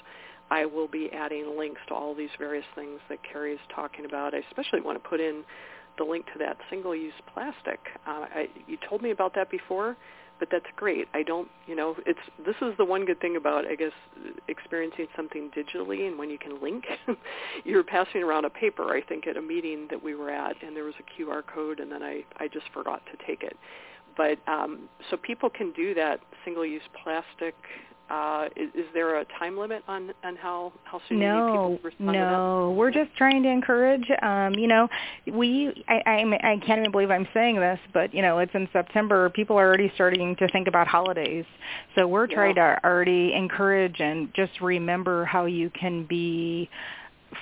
I 0.50 0.64
will 0.64 0.88
be 0.88 1.11
adding 1.12 1.59
links 1.59 1.83
to 1.88 1.95
all 1.95 2.14
these 2.14 2.31
various 2.38 2.64
things 2.75 2.99
that 3.11 3.19
Carrie 3.31 3.52
is 3.52 3.61
talking 3.75 4.07
about. 4.07 4.35
I 4.35 4.38
especially 4.49 4.81
want 4.81 4.97
to 5.02 5.07
put 5.07 5.21
in 5.21 5.45
the 5.99 6.04
link 6.04 6.25
to 6.33 6.38
that 6.38 6.57
single-use 6.71 7.12
plastic. 7.35 7.81
Uh, 8.07 8.25
I, 8.35 8.49
you 8.66 8.78
told 8.88 9.02
me 9.02 9.11
about 9.11 9.35
that 9.35 9.50
before 9.50 9.99
but 10.38 10.49
that's 10.50 10.66
great. 10.76 11.09
I 11.14 11.23
don't, 11.23 11.49
you 11.66 11.75
know, 11.75 11.97
it's 12.07 12.18
this 12.45 12.54
is 12.62 12.76
the 12.78 12.85
one 12.85 13.04
good 13.04 13.21
thing 13.21 13.37
about 13.37 13.66
I 13.66 13.75
guess 13.75 13.92
experiencing 14.49 15.07
something 15.16 15.50
digitally 15.57 16.07
and 16.07 16.18
when 16.18 16.30
you 16.30 16.38
can 16.38 16.61
link. 16.62 16.85
You're 17.64 17.85
passing 17.85 18.23
around 18.23 18.45
a 18.45 18.50
paper, 18.50 18.95
I 18.95 19.00
think, 19.02 19.26
at 19.26 19.37
a 19.37 19.42
meeting 19.42 19.87
that 19.90 20.02
we 20.02 20.14
were 20.14 20.30
at, 20.30 20.62
and 20.62 20.76
there 20.76 20.85
was 20.85 20.95
a 20.99 21.23
QR 21.23 21.42
code, 21.47 21.80
and 21.80 21.90
then 21.90 22.02
I 22.02 22.25
I 22.38 22.49
just 22.49 22.66
forgot 22.73 23.02
to 23.07 23.26
take 23.26 23.42
it. 23.42 23.57
But 24.16 24.38
um, 24.49 24.88
so 25.11 25.16
people 25.16 25.49
can 25.49 25.73
do 25.73 25.95
that 25.95 26.21
single-use 26.45 26.83
plastic 27.04 27.54
uh, 28.11 28.47
is, 28.57 28.69
is, 28.75 28.87
there 28.95 29.19
a 29.19 29.25
time 29.38 29.59
limit 29.59 29.83
on, 29.87 30.12
on 30.25 30.37
how, 30.37 30.73
how 30.85 31.00
soon 31.09 31.21
no, 31.21 31.47
people 31.47 31.79
to 31.79 31.85
respond 31.85 32.12
No, 32.12 32.75
we're 32.77 32.91
just 32.91 33.15
trying 33.17 33.43
to 33.43 33.50
encourage. 33.50 34.07
Um, 34.23 34.55
you 34.55 34.67
know, 34.67 34.88
we 35.31 35.85
I, 35.88 36.03
I 36.07 36.53
I 36.53 36.57
can't 36.67 36.81
even 36.81 36.91
believe 36.91 37.11
I'm 37.11 37.29
saying 37.35 37.57
this, 37.57 37.79
but 37.93 38.15
you 38.15 38.23
know, 38.23 38.38
it's 38.38 38.55
in 38.55 38.69
September. 38.73 39.29
People 39.31 39.59
are 39.59 39.67
already 39.67 39.93
starting 39.95 40.37
to 40.37 40.49
think 40.49 40.69
about 40.69 40.88
holidays, 40.88 41.45
so 41.95 42.07
we're 42.07 42.27
trying 42.27 42.57
yeah. 42.57 42.77
to 42.77 42.85
already 42.85 43.35
encourage 43.35 44.00
and 44.00 44.33
just 44.35 44.61
remember 44.61 45.27
how 45.27 45.45
you 45.45 45.71
can 45.71 46.07
be 46.07 46.71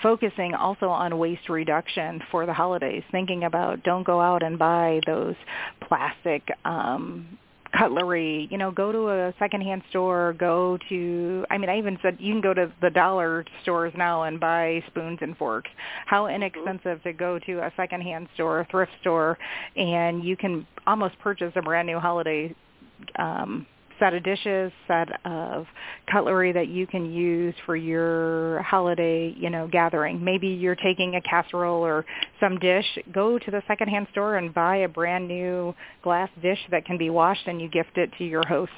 focusing 0.02 0.54
also 0.54 0.88
on 0.88 1.16
waste 1.16 1.48
reduction 1.48 2.20
for 2.30 2.44
the 2.44 2.52
holidays, 2.52 3.04
thinking 3.12 3.44
about 3.44 3.84
don't 3.84 4.04
go 4.04 4.20
out 4.20 4.42
and 4.42 4.58
buy 4.58 5.00
those 5.06 5.36
plastic 5.80 6.42
um 6.64 7.38
cutlery, 7.76 8.48
you 8.50 8.58
know, 8.58 8.70
go 8.70 8.92
to 8.92 9.08
a 9.08 9.34
secondhand 9.38 9.82
store, 9.90 10.34
go 10.38 10.78
to 10.88 11.44
I 11.50 11.58
mean 11.58 11.70
I 11.70 11.78
even 11.78 11.98
said 12.02 12.16
you 12.20 12.32
can 12.32 12.40
go 12.40 12.54
to 12.54 12.72
the 12.80 12.90
dollar 12.90 13.44
stores 13.62 13.92
now 13.96 14.24
and 14.24 14.38
buy 14.40 14.82
spoons 14.88 15.18
and 15.20 15.36
forks. 15.36 15.70
How 16.06 16.24
mm-hmm. 16.24 16.36
inexpensive 16.36 17.02
to 17.02 17.12
go 17.12 17.38
to 17.46 17.58
a 17.58 17.72
secondhand 17.76 18.28
store, 18.34 18.60
a 18.60 18.66
thrift 18.66 18.92
store 19.00 19.38
and 19.76 20.24
you 20.24 20.36
can 20.36 20.66
almost 20.86 21.18
purchase 21.18 21.52
a 21.56 21.62
brand 21.62 21.86
new 21.86 21.98
holiday 21.98 22.54
um 23.18 23.66
set 23.98 24.14
of 24.14 24.22
dishes, 24.22 24.72
set 24.86 25.08
of 25.24 25.66
cutlery 26.10 26.52
that 26.52 26.68
you 26.68 26.86
can 26.86 27.12
use 27.12 27.54
for 27.64 27.76
your 27.76 28.62
holiday, 28.62 29.34
you 29.36 29.50
know, 29.50 29.68
gathering. 29.68 30.22
Maybe 30.22 30.48
you're 30.48 30.76
taking 30.76 31.14
a 31.14 31.20
casserole 31.20 31.84
or 31.84 32.04
some 32.40 32.58
dish, 32.58 32.86
go 33.12 33.38
to 33.38 33.50
the 33.50 33.62
secondhand 33.68 34.08
store 34.12 34.36
and 34.36 34.52
buy 34.52 34.78
a 34.78 34.88
brand 34.88 35.28
new 35.28 35.74
glass 36.02 36.30
dish 36.42 36.58
that 36.70 36.84
can 36.84 36.98
be 36.98 37.10
washed 37.10 37.46
and 37.46 37.60
you 37.60 37.68
gift 37.68 37.96
it 37.96 38.10
to 38.18 38.24
your 38.24 38.46
host 38.46 38.72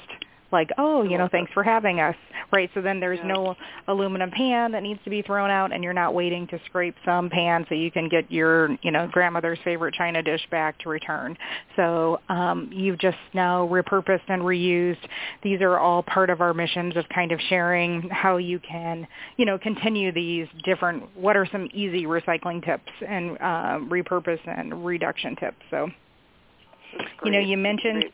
like, 0.51 0.69
oh, 0.77 1.03
you 1.03 1.17
know, 1.17 1.27
thanks 1.31 1.51
for 1.53 1.63
having 1.63 1.99
us, 1.99 2.15
right? 2.51 2.69
So 2.73 2.81
then 2.81 2.99
there's 2.99 3.19
Yeah. 3.19 3.27
no 3.27 3.57
aluminum 3.87 4.31
pan 4.31 4.71
that 4.71 4.83
needs 4.83 5.01
to 5.03 5.09
be 5.09 5.21
thrown 5.21 5.51
out, 5.51 5.71
and 5.71 5.83
you're 5.83 5.93
not 5.93 6.13
waiting 6.13 6.47
to 6.47 6.59
scrape 6.65 6.95
some 7.05 7.29
pan 7.29 7.65
so 7.69 7.75
you 7.75 7.91
can 7.91 8.09
get 8.09 8.31
your, 8.31 8.75
you 8.81 8.91
know, 8.91 9.07
grandmother's 9.07 9.59
favorite 9.63 9.93
china 9.93 10.23
dish 10.23 10.45
back 10.49 10.77
to 10.79 10.89
return. 10.89 11.37
So 11.75 12.19
um, 12.29 12.69
you've 12.71 12.97
just 12.97 13.17
now 13.33 13.67
repurposed 13.67 14.27
and 14.27 14.41
reused. 14.41 15.05
These 15.43 15.61
are 15.61 15.77
all 15.77 16.03
part 16.03 16.29
of 16.29 16.41
our 16.41 16.53
missions 16.53 16.95
of 16.95 17.07
kind 17.09 17.31
of 17.31 17.39
sharing 17.41 18.09
how 18.09 18.37
you 18.37 18.59
can, 18.59 19.07
you 19.37 19.45
know, 19.45 19.57
continue 19.57 20.11
these 20.11 20.47
different. 20.63 21.03
What 21.15 21.37
are 21.37 21.45
some 21.51 21.69
easy 21.73 22.05
recycling 22.05 22.63
tips 22.63 22.91
and 23.07 23.37
uh, 23.39 23.79
repurpose 23.87 24.39
and 24.45 24.85
reduction 24.85 25.35
tips? 25.35 25.57
So 25.69 25.89
you 27.23 27.31
know, 27.31 27.39
you 27.39 27.57
mentioned. 27.57 28.05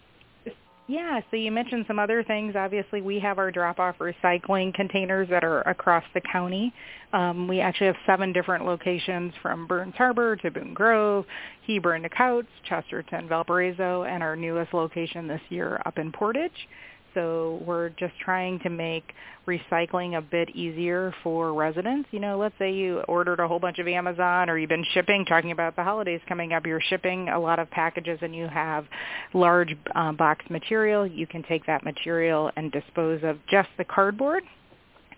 Yeah, 0.87 1.19
so 1.31 1.37
you 1.37 1.51
mentioned 1.51 1.85
some 1.87 1.97
other 1.97 2.23
things. 2.23 2.55
Obviously, 2.55 3.01
we 3.01 3.19
have 3.19 3.39
our 3.39 3.49
drop-off 3.49 3.97
recycling 3.97 4.71
containers 4.71 5.27
that 5.29 5.43
are 5.43 5.61
across 5.61 6.03
the 6.13 6.21
county. 6.21 6.71
Um, 7.11 7.47
we 7.47 7.59
actually 7.59 7.87
have 7.87 7.95
seven 8.05 8.31
different 8.31 8.65
locations 8.65 9.33
from 9.41 9.65
Burns 9.65 9.95
Harbor 9.95 10.35
to 10.35 10.51
Boone 10.51 10.75
Grove, 10.75 11.25
Hebron 11.65 12.03
to 12.03 12.09
Kouts, 12.09 12.45
Chesterton, 12.69 13.27
Valparaiso, 13.27 14.03
and 14.03 14.21
our 14.21 14.35
newest 14.35 14.75
location 14.75 15.27
this 15.27 15.41
year 15.49 15.81
up 15.87 15.97
in 15.97 16.11
Portage. 16.11 16.67
So 17.15 17.63
we're 17.65 17.89
just 17.89 18.13
trying 18.23 18.59
to 18.59 18.69
make 18.69 19.13
recycling 19.47 20.17
a 20.17 20.21
bit 20.21 20.49
easier 20.55 21.13
for 21.23 21.53
residents. 21.53 22.09
You 22.11 22.19
know, 22.19 22.37
let's 22.37 22.53
say 22.59 22.73
you 22.73 22.99
ordered 23.07 23.39
a 23.39 23.47
whole 23.47 23.59
bunch 23.59 23.79
of 23.79 23.87
Amazon 23.87 24.49
or 24.49 24.57
you've 24.59 24.69
been 24.69 24.85
shipping, 24.93 25.25
talking 25.25 25.51
about 25.51 25.75
the 25.75 25.83
holidays 25.83 26.21
coming 26.27 26.53
up, 26.53 26.65
you're 26.67 26.81
shipping 26.81 27.29
a 27.29 27.39
lot 27.39 27.57
of 27.57 27.69
packages 27.71 28.19
and 28.21 28.35
you 28.35 28.47
have 28.47 28.85
large 29.33 29.75
um, 29.95 30.15
box 30.15 30.45
material. 30.49 31.07
You 31.07 31.25
can 31.25 31.41
take 31.43 31.65
that 31.65 31.83
material 31.83 32.51
and 32.55 32.71
dispose 32.71 33.21
of 33.23 33.39
just 33.49 33.69
the 33.77 33.85
cardboard 33.85 34.43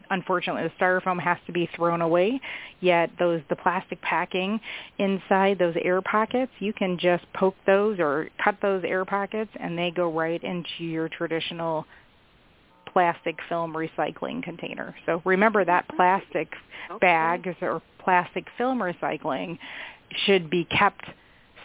unfortunately 0.10 0.64
the 0.64 0.84
styrofoam 0.84 1.20
has 1.20 1.38
to 1.46 1.52
be 1.52 1.70
thrown 1.76 2.02
away 2.02 2.40
yet 2.80 3.10
those 3.20 3.42
the 3.50 3.56
plastic 3.56 4.02
packing 4.02 4.60
inside 4.98 5.58
those 5.60 5.76
air 5.84 6.02
pockets 6.02 6.52
you 6.60 6.74
can 6.74 6.98
just 6.98 7.26
poke 7.34 7.56
those 7.66 8.00
or 8.00 8.30
cut 8.44 8.56
those 8.62 8.84
air 8.86 9.06
pockets 9.06 9.52
and 9.60 9.78
they 9.78 9.92
go 9.92 10.12
right 10.12 10.44
into 10.44 10.84
your 10.84 11.10
traditional 11.10 11.86
plastic 12.92 13.38
film 13.50 13.74
recycling 13.74 14.42
container 14.42 14.96
so 15.06 15.22
remember 15.26 15.64
that 15.64 15.88
plastic 15.90 16.54
Okay. 16.90 17.00
bags 17.00 17.56
or 17.62 17.82
plastic 18.00 18.46
film 18.58 18.80
recycling 18.80 19.58
should 20.26 20.50
be 20.50 20.64
kept 20.66 21.04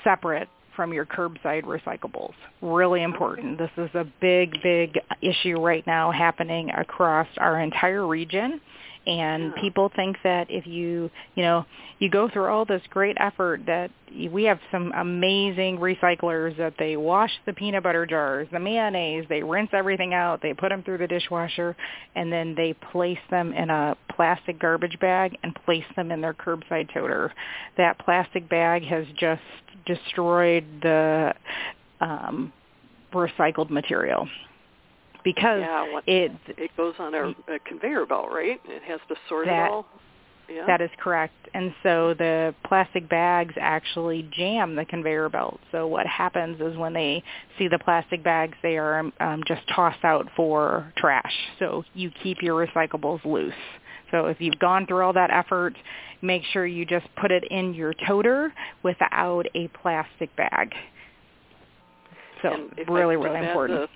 separate 0.03 0.49
from 0.77 0.93
your 0.93 1.07
curbside 1.07 1.65
recyclables. 1.65 2.35
Really 2.61 3.03
important. 3.03 3.59
This 3.59 3.71
is 3.77 3.91
a 3.95 4.07
big, 4.21 4.63
big 4.63 4.99
issue 5.21 5.61
right 5.61 5.87
now 5.87 6.11
happening 6.11 6.71
across 6.71 7.29
our 7.39 7.61
entire 7.61 8.07
region. 8.07 8.61
And 9.07 9.53
people 9.57 9.91
think 9.97 10.17
that 10.23 10.47
if 10.49 10.65
you, 10.67 11.11
you 11.35 11.43
know, 11.43 11.65
you 11.99 12.09
go 12.09 12.29
through 12.29 12.47
all 12.47 12.65
this 12.65 12.83
great 12.91 13.17
effort 13.19 13.63
that 13.67 13.91
we 14.31 14.45
have 14.45 14.61
some 14.71 14.93
amazing 14.95 15.79
recyclers 15.79 16.57
that 16.59 16.75
they 16.79 16.97
wash 16.97 17.31
the 17.47 17.53
peanut 17.53 17.83
butter 17.83 18.07
jars, 18.07 18.47
the 18.53 18.61
mayonnaise, 18.61 19.25
they 19.29 19.43
rinse 19.43 19.71
everything 19.73 20.15
out, 20.15 20.41
they 20.41 20.55
put 20.55 20.69
them 20.69 20.83
through 20.85 20.99
the 20.99 21.09
dishwasher, 21.09 21.75
and 22.15 22.33
then 22.33 22.55
they 22.55 22.75
place 22.93 23.19
them 23.31 23.53
in 23.53 23.71
a 23.71 23.97
plastic 24.15 24.59
garbage 24.61 24.99
bag 25.01 25.37
and 25.43 25.55
place 25.65 25.85
them 25.97 26.11
in 26.11 26.21
their 26.21 26.35
curbside 26.35 26.93
toter. 26.93 27.33
That 27.77 27.99
plastic 27.99 28.49
bag 28.49 28.85
has 28.85 29.07
just 29.17 29.43
destroyed 29.87 30.65
the 30.83 31.35
um, 32.01 32.53
recycled 33.13 33.71
material 33.71 34.29
because 35.25 35.61
yeah, 35.61 36.01
it 36.07 36.33
it 36.49 36.71
goes 36.77 36.95
on 36.99 37.15
a, 37.15 37.29
a 37.55 37.59
conveyor 37.67 38.07
belt, 38.07 38.29
right? 38.31 38.61
It 38.67 38.83
has 38.83 39.01
to 39.09 39.17
sort 39.29 39.47
That- 39.47 39.67
it 39.67 39.71
all. 39.71 39.87
Yeah. 40.49 40.67
That 40.67 40.83
is 40.83 40.91
correct. 40.99 41.35
And 41.55 41.73
so 41.83 42.15
the 42.19 42.55
plastic 42.67 43.09
bags 43.09 43.55
actually 43.59 44.29
jam 44.33 44.75
the 44.75 44.85
conveyor 44.85 45.31
belt. 45.31 45.61
So 45.71 45.87
what 45.87 46.07
happens 46.07 46.61
is 46.61 46.77
when 46.77 46.93
they 46.93 47.23
see 47.59 47.69
the 47.69 47.79
plastic 47.79 48.23
bags, 48.23 48.55
they 48.63 48.77
are 48.77 49.11
um, 49.21 49.43
just 49.47 49.63
tossed 49.75 50.05
out 50.05 50.29
for 50.37 50.93
trash. 50.99 51.33
So 51.59 51.85
you 51.95 52.11
keep 52.23 52.43
your 52.43 52.67
recyclables 52.67 53.25
loose. 53.25 53.55
So 54.13 54.27
if 54.27 54.41
you've 54.41 54.59
gone 54.61 54.87
through 54.87 55.03
all 55.05 55.13
that 55.15 55.31
effort, 55.33 55.75
make 56.21 56.43
sure 56.53 56.65
you 56.65 56.85
just 56.87 57.07
put 57.21 57.33
it 57.33 57.43
in 57.51 57.75
your 57.75 57.95
toter 58.07 58.53
without 58.85 59.47
a 59.57 59.67
plastic 59.83 60.35
bag. 60.37 60.73
So 62.43 62.53
and 62.53 62.71
if 62.77 62.89
I 62.89 62.93
really, 62.93 63.17
really 63.17 63.45
important. 63.45 63.91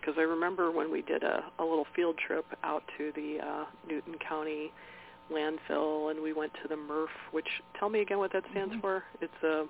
because 0.00 0.14
I 0.18 0.22
remember 0.22 0.70
when 0.70 0.90
we 0.90 1.02
did 1.02 1.22
a, 1.22 1.44
a 1.58 1.64
little 1.64 1.86
field 1.94 2.16
trip 2.26 2.46
out 2.62 2.82
to 2.96 3.12
the 3.14 3.38
uh, 3.44 3.64
Newton 3.86 4.14
County 4.26 4.70
landfill, 5.30 6.10
and 6.10 6.22
we 6.22 6.32
went 6.32 6.52
to 6.62 6.68
the 6.68 6.74
MRF, 6.74 7.06
which 7.32 7.48
tell 7.78 7.88
me 7.90 8.00
again 8.00 8.18
what 8.18 8.32
that 8.32 8.44
stands 8.52 8.72
Mm-hmm. 8.72 8.80
for. 8.80 9.04
It's 9.20 9.42
a 9.42 9.64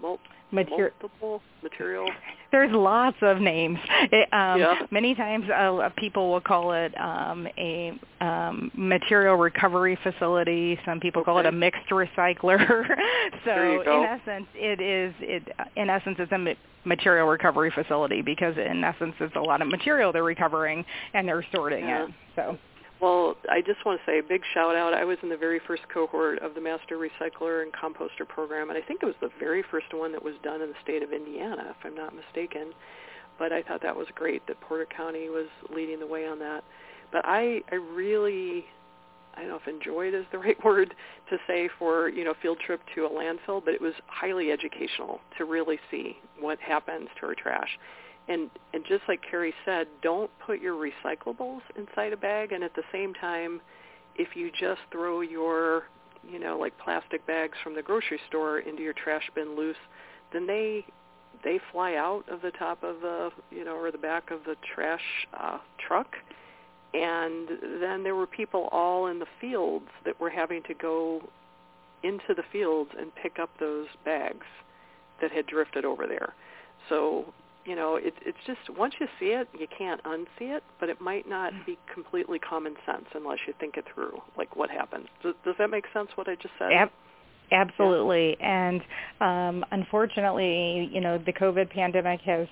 mul- 0.00 0.18
Mater- 0.52 0.92
multiple 1.02 1.42
material. 1.62 2.06
There's 2.52 2.70
lots 2.70 3.16
of 3.22 3.38
names. 3.40 3.78
It, 4.12 4.32
um, 4.32 4.60
Yeah. 4.60 4.86
Many 4.92 5.14
times 5.16 5.48
uh, 5.50 5.88
people 5.96 6.30
will 6.30 6.40
call 6.40 6.72
it 6.72 6.92
um, 7.00 7.48
a 7.58 7.98
um, 8.20 8.70
material 8.76 9.34
recovery 9.36 9.98
facility. 10.04 10.78
Some 10.84 11.00
people 11.00 11.24
call 11.24 11.38
it 11.40 11.46
a 11.46 11.52
mixed 11.52 11.88
recycler. 11.90 12.86
so 12.88 12.94
There 13.46 13.72
you 13.72 13.84
go. 13.84 14.02
in 14.02 14.08
essence, 14.08 14.46
it 14.54 14.80
is. 14.80 15.12
It 15.20 15.48
in 15.76 15.90
essence 15.90 16.16
it's 16.20 16.30
a 16.30 16.54
material 16.86 17.26
recovery 17.26 17.72
facility 17.74 18.22
because 18.22 18.56
in 18.56 18.84
essence 18.84 19.14
it's 19.18 19.34
a 19.34 19.40
lot 19.40 19.60
of 19.62 19.66
material 19.68 20.12
they're 20.12 20.22
recovering 20.22 20.84
and 21.14 21.26
they're 21.26 21.44
sorting 21.52 21.88
Yeah. 21.88 22.04
it. 22.04 22.10
So 22.36 22.58
Well, 23.00 23.36
I 23.50 23.60
just 23.60 23.84
want 23.84 24.00
to 24.00 24.10
say 24.10 24.18
a 24.18 24.22
big 24.22 24.42
shout 24.54 24.76
out. 24.76 24.94
I 24.94 25.04
was 25.04 25.18
in 25.22 25.28
the 25.28 25.36
very 25.36 25.60
first 25.66 25.82
cohort 25.92 26.38
of 26.38 26.54
the 26.54 26.60
Master 26.60 26.96
Recycler 26.96 27.62
and 27.62 27.72
Composter 27.72 28.26
program, 28.26 28.70
and 28.70 28.78
I 28.78 28.82
think 28.82 29.02
it 29.02 29.06
was 29.06 29.16
the 29.20 29.30
very 29.38 29.62
first 29.70 29.92
one 29.92 30.12
that 30.12 30.22
was 30.22 30.34
done 30.42 30.62
in 30.62 30.68
the 30.68 30.76
state 30.82 31.02
of 31.02 31.12
Indiana, 31.12 31.74
if 31.78 31.84
I'm 31.84 31.94
not 31.94 32.14
mistaken. 32.14 32.72
But 33.38 33.52
I 33.52 33.62
thought 33.62 33.82
that 33.82 33.96
was 33.96 34.06
great 34.14 34.46
that 34.46 34.60
Porter 34.60 34.86
County 34.86 35.28
was 35.28 35.48
leading 35.74 35.98
the 35.98 36.06
way 36.06 36.26
on 36.26 36.38
that. 36.38 36.62
But 37.10 37.22
I, 37.24 37.62
I 37.70 37.74
really, 37.74 38.64
I 39.34 39.40
don't 39.40 39.48
know 39.48 39.56
if 39.56 39.66
enjoyed 39.68 40.14
is 40.14 40.24
the 40.30 40.38
right 40.46 40.62
word 40.64 40.94
to 41.30 41.36
say 41.48 41.68
for 41.78 42.08
you 42.08 42.24
know 42.24 42.34
field 42.40 42.58
trip 42.64 42.80
to 42.94 43.06
a 43.06 43.10
landfill, 43.10 43.62
but 43.64 43.74
it 43.74 43.80
was 43.80 43.94
highly 44.06 44.52
educational 44.52 45.20
to 45.36 45.44
really 45.44 45.80
see 45.90 46.16
what 46.38 46.60
happens 46.60 47.08
to 47.20 47.26
our 47.26 47.34
trash 47.34 47.76
and 48.28 48.50
and 48.72 48.84
just 48.86 49.02
like 49.08 49.20
Carrie 49.28 49.54
said, 49.64 49.86
don't 50.02 50.30
put 50.44 50.60
your 50.60 50.74
recyclables 50.74 51.60
inside 51.76 52.12
a 52.12 52.16
bag 52.16 52.52
and 52.52 52.64
at 52.64 52.74
the 52.74 52.82
same 52.92 53.14
time 53.14 53.60
if 54.16 54.36
you 54.36 54.50
just 54.58 54.80
throw 54.90 55.20
your 55.20 55.84
you 56.28 56.38
know 56.38 56.58
like 56.58 56.76
plastic 56.78 57.26
bags 57.26 57.56
from 57.62 57.74
the 57.74 57.82
grocery 57.82 58.20
store 58.28 58.60
into 58.60 58.82
your 58.82 58.94
trash 58.94 59.28
bin 59.34 59.56
loose, 59.56 59.76
then 60.32 60.46
they 60.46 60.84
they 61.42 61.60
fly 61.72 61.94
out 61.96 62.24
of 62.30 62.40
the 62.40 62.50
top 62.52 62.82
of 62.82 63.00
the 63.00 63.30
you 63.50 63.64
know 63.64 63.76
or 63.76 63.90
the 63.90 63.98
back 63.98 64.30
of 64.30 64.40
the 64.44 64.56
trash 64.74 65.02
uh 65.38 65.58
truck 65.86 66.16
and 66.94 67.48
then 67.80 68.04
there 68.04 68.14
were 68.14 68.26
people 68.26 68.68
all 68.70 69.08
in 69.08 69.18
the 69.18 69.26
fields 69.40 69.88
that 70.04 70.18
were 70.20 70.30
having 70.30 70.62
to 70.62 70.74
go 70.74 71.20
into 72.04 72.34
the 72.36 72.44
fields 72.52 72.90
and 72.98 73.12
pick 73.16 73.38
up 73.40 73.50
those 73.58 73.88
bags 74.04 74.46
that 75.20 75.32
had 75.32 75.46
drifted 75.46 75.84
over 75.84 76.06
there. 76.06 76.34
So, 76.88 77.32
you 77.64 77.74
know, 77.74 77.96
it, 77.96 78.14
it's 78.24 78.38
just 78.46 78.60
once 78.78 78.94
you 79.00 79.06
see 79.18 79.26
it, 79.26 79.48
you 79.58 79.66
can't 79.76 80.02
unsee 80.04 80.54
it, 80.56 80.62
but 80.80 80.88
it 80.88 81.00
might 81.00 81.28
not 81.28 81.52
be 81.64 81.78
completely 81.92 82.38
common 82.38 82.74
sense 82.84 83.06
unless 83.14 83.38
you 83.46 83.54
think 83.58 83.76
it 83.76 83.84
through, 83.94 84.20
like 84.36 84.54
what 84.56 84.70
happens. 84.70 85.06
Does, 85.22 85.34
does 85.44 85.54
that 85.58 85.70
make 85.70 85.84
sense, 85.92 86.10
what 86.14 86.28
I 86.28 86.34
just 86.34 86.54
said? 86.58 86.72
Ab- 86.72 86.90
Absolutely. 87.52 88.36
And 88.40 88.80
um, 89.20 89.64
unfortunately, 89.70 90.88
you 90.92 91.00
know, 91.00 91.18
the 91.18 91.32
COVID 91.32 91.70
pandemic 91.70 92.20
has 92.22 92.48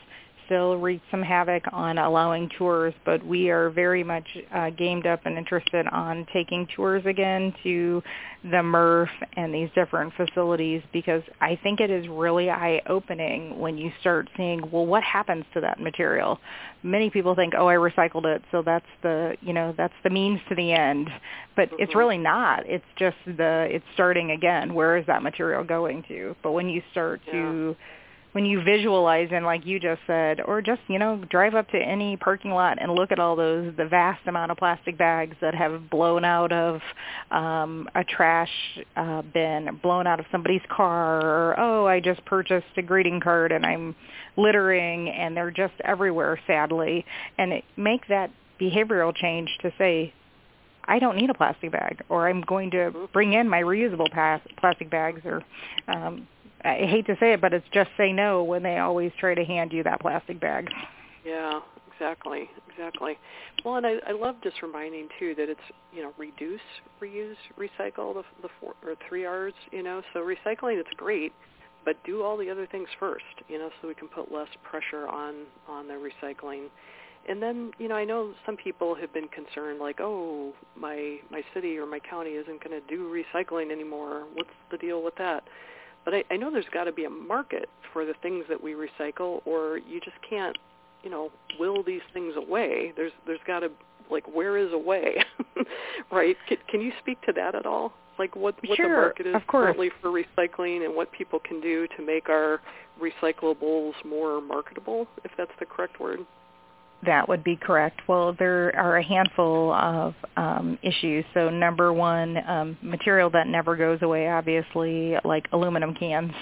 still 0.53 0.77
wreaked 0.77 1.05
some 1.11 1.23
havoc 1.23 1.63
on 1.73 1.97
allowing 1.97 2.47
tours, 2.59 2.93
but 3.07 3.25
we 3.25 3.49
are 3.49 3.71
very 3.71 4.05
much 4.05 4.27
uh, 4.55 4.69
gamed 4.69 5.07
up 5.07 5.21
and 5.25 5.39
interested 5.39 5.87
on 5.87 6.27
taking 6.31 6.67
tours 6.77 7.03
again 7.07 7.55
to 7.63 8.03
the 8.45 8.57
MRF 8.59 9.09
and 9.39 9.55
these 9.55 9.71
different 9.75 10.13
facilities 10.15 10.83
because 10.93 11.23
I 11.41 11.59
think 11.63 11.81
it 11.81 11.91
is 11.91 12.07
really 12.07 12.51
eye-opening 12.51 13.59
when 13.59 13.79
you 13.79 13.91
start 14.03 14.29
seeing, 14.37 14.61
well, 14.71 14.85
what 14.85 15.03
happens 15.03 15.47
to 15.55 15.63
that 15.63 15.81
material? 15.81 16.39
Many 16.83 17.09
people 17.09 17.35
think, 17.35 17.55
oh, 17.57 17.69
I 17.69 17.77
recycled 17.77 18.27
it, 18.27 18.43
so 18.51 18.61
that's 18.61 18.85
the, 19.03 19.37
you 19.41 19.55
know, 19.55 19.73
that's 19.75 19.95
the 20.05 20.11
means 20.11 20.41
to 20.51 20.55
the 20.55 20.71
end. 20.73 21.09
But 21.57 21.71
it's 21.79 21.93
Mhm. 21.93 21.97
really 21.97 22.19
not. 22.19 22.67
It's 22.67 22.85
just 22.97 23.17
the, 23.25 23.69
it's 23.71 23.85
starting 23.95 24.33
again. 24.33 24.75
Where 24.75 24.99
is 24.99 25.07
that 25.07 25.23
material 25.23 25.65
going 25.65 26.03
to? 26.09 26.37
But 26.43 26.53
when 26.53 26.69
you 26.69 26.83
start 26.91 27.23
to 27.31 27.75
when 28.33 28.45
you 28.45 28.63
visualize 28.63 29.29
and 29.33 29.45
like 29.45 29.67
you 29.67 29.79
just 29.79 30.01
said 30.07 30.41
or 30.41 30.63
just 30.63 30.81
you 30.89 30.99
know 30.99 31.23
drive 31.31 31.55
up 31.55 31.69
to 31.71 31.79
any 31.79 32.17
parking 32.17 32.51
lot 32.51 32.81
and 32.81 32.93
look 32.93 33.13
at 33.13 33.19
all 33.19 33.37
those 33.37 33.73
the 33.77 33.85
vast 33.85 34.27
amount 34.27 34.51
of 34.51 34.57
plastic 34.57 34.97
bags 34.97 35.37
that 35.41 35.55
have 35.55 35.91
blown 35.91 36.25
out 36.25 36.53
of 36.53 36.81
um 37.31 37.89
a 37.95 38.05
trash 38.05 38.51
uh 38.97 39.23
bin 39.23 39.79
blown 39.83 40.07
out 40.07 40.19
of 40.19 40.27
somebody's 40.33 40.63
car 40.69 41.21
or 41.21 41.61
oh 41.61 41.87
i 41.87 42.01
just 42.01 42.25
purchased 42.25 42.67
a 42.77 42.83
greeting 42.83 43.21
card 43.21 43.53
and 43.53 43.67
i'm 43.67 43.95
littering 44.37 45.09
and 45.11 45.37
they're 45.37 45.51
just 45.51 45.75
everywhere 45.85 46.39
sadly. 46.47 47.05
And 47.39 47.53
it, 47.53 47.65
make 47.77 48.09
that 48.09 48.31
behavioral 48.61 49.15
change 49.15 49.51
to 49.63 49.73
say 49.79 50.13
I 50.85 50.99
don't 50.99 51.17
need 51.17 51.31
a 51.31 51.35
plastic 51.35 51.71
bag, 51.71 52.03
or 52.09 52.29
I'm 52.29 52.41
going 52.41 52.73
to 52.73 53.09
bring 53.13 53.35
in 53.35 53.49
my 53.49 53.63
reusable 53.63 54.11
plastic 54.59 54.91
bags, 54.91 55.21
or 55.25 55.43
um, 55.87 56.27
I 56.65 56.87
hate 56.87 57.07
to 57.07 57.17
say 57.19 57.33
it, 57.33 57.41
but 57.41 57.53
it's 57.53 57.67
just 57.73 57.91
say 57.97 58.13
no 58.13 58.43
when 58.45 58.63
they 58.63 58.79
always 58.79 59.13
try 59.19 59.35
to 59.35 59.45
hand 59.45 59.73
you 59.73 59.83
that 59.83 60.01
plastic 60.01 60.41
bag. 60.41 60.69
Yeah, 61.25 61.61
exactly, 61.93 62.49
exactly. 62.71 63.19
Well, 63.65 63.77
and 63.77 63.87
I, 63.87 63.97
I 64.09 64.13
love 64.13 64.37
just 64.43 64.63
reminding 64.63 65.09
too 65.19 65.35
that 65.37 65.49
it's 65.49 65.61
you 65.93 66.03
know 66.03 66.13
reduce, 66.19 66.61
reuse, 67.01 67.37
recycle 67.59 68.15
the 68.15 68.23
the 68.43 68.49
four 68.61 68.75
or 68.85 68.95
three 69.09 69.25
R's. 69.25 69.55
You 69.71 69.83
know, 69.83 70.03
so 70.13 70.21
recycling 70.21 70.79
it's 70.79 70.91
great, 70.97 71.33
but 71.85 71.97
do 72.05 72.23
all 72.23 72.37
the 72.37 72.51
other 72.51 72.67
things 72.67 72.89
first. 72.99 73.25
You 73.49 73.59
know, 73.59 73.71
so 73.81 73.89
we 73.89 73.95
can 73.95 74.09
put 74.09 74.33
less 74.33 74.49
pressure 74.63 75.09
on 75.09 75.45
on 75.69 75.89
the 75.89 75.95
recycling. 75.95 76.69
And 77.29 77.41
then, 77.41 77.71
you 77.79 77.87
know, 77.87 77.95
I 77.95 78.05
know 78.05 78.35
some 78.45 78.57
people 78.57 78.97
have 78.97 79.15
been 79.15 79.29
concerned, 79.29 79.79
like, 79.79 80.01
oh, 80.01 80.53
my 80.77 81.19
my 81.31 81.43
city 81.55 81.79
or 81.79 81.87
my 81.87 82.01
county 82.01 82.31
isn't 82.31 82.63
going 82.65 82.81
to 82.81 82.87
do 82.89 83.13
recycling 83.13 83.71
anymore. 83.71 84.25
What's 84.35 84.51
the 84.73 84.79
deal 84.79 85.05
with 85.05 85.15
that? 85.17 85.45
But 86.05 86.15
I, 86.15 86.25
I 86.31 86.37
know 86.37 86.51
there's 86.51 86.65
got 86.73 86.85
to 86.85 86.93
be 86.93 87.05
a 87.05 87.11
market 87.11 87.69
for 87.93 88.05
the 88.05 88.15
things 88.23 88.45
that 88.49 88.63
we 88.63 88.73
recycle, 88.73 89.41
or 89.47 89.79
you 89.79 90.01
just 90.01 90.17
can't, 90.29 90.57
you 91.03 91.11
know, 91.11 91.31
will 91.59 91.83
these 91.83 92.01
things 92.13 92.35
away. 92.37 92.93
There's 92.97 93.13
there's 93.27 93.41
got 93.47 93.61
to 93.61 93.71
like 94.11 94.27
where 94.33 94.57
is 94.57 94.73
away, 94.73 95.17
right? 96.13 96.37
Can, 96.49 96.59
can 96.69 96.81
you 96.81 96.93
speak 97.01 97.21
to 97.23 97.33
that 97.35 97.55
at 97.55 97.67
all? 97.67 97.93
Like 98.19 98.37
what 98.37 98.55
what 98.67 98.77
sure, 98.77 98.89
the 98.89 98.95
market 98.95 99.27
is 99.27 99.37
currently 99.49 99.91
for 100.01 100.11
recycling 100.11 100.85
and 100.85 100.95
what 100.95 101.11
people 101.13 101.39
can 101.39 101.61
do 101.61 101.87
to 101.97 102.05
make 102.05 102.29
our 102.29 102.61
recyclables 103.01 103.93
more 104.05 104.41
marketable, 104.41 105.07
if 105.25 105.31
that's 105.37 105.51
the 105.59 105.67
correct 105.67 105.99
word. 106.01 106.21
That 107.05 107.29
would 107.29 107.43
be 107.43 107.57
correct. 107.57 108.01
Well, 108.07 108.35
there 108.39 108.75
are 108.77 108.99
a 108.99 109.03
handful 109.03 109.73
of 109.73 110.15
um, 110.37 110.79
issues. 110.83 111.25
So 111.35 111.51
number 111.51 111.93
one, 111.93 112.37
um, 112.49 112.79
material 112.81 113.29
that 113.31 113.49
never 113.49 113.77
goes 113.77 114.01
away, 114.03 114.29
obviously, 114.29 115.17
like 115.25 115.47
aluminum 115.53 115.95
cans. 115.95 116.33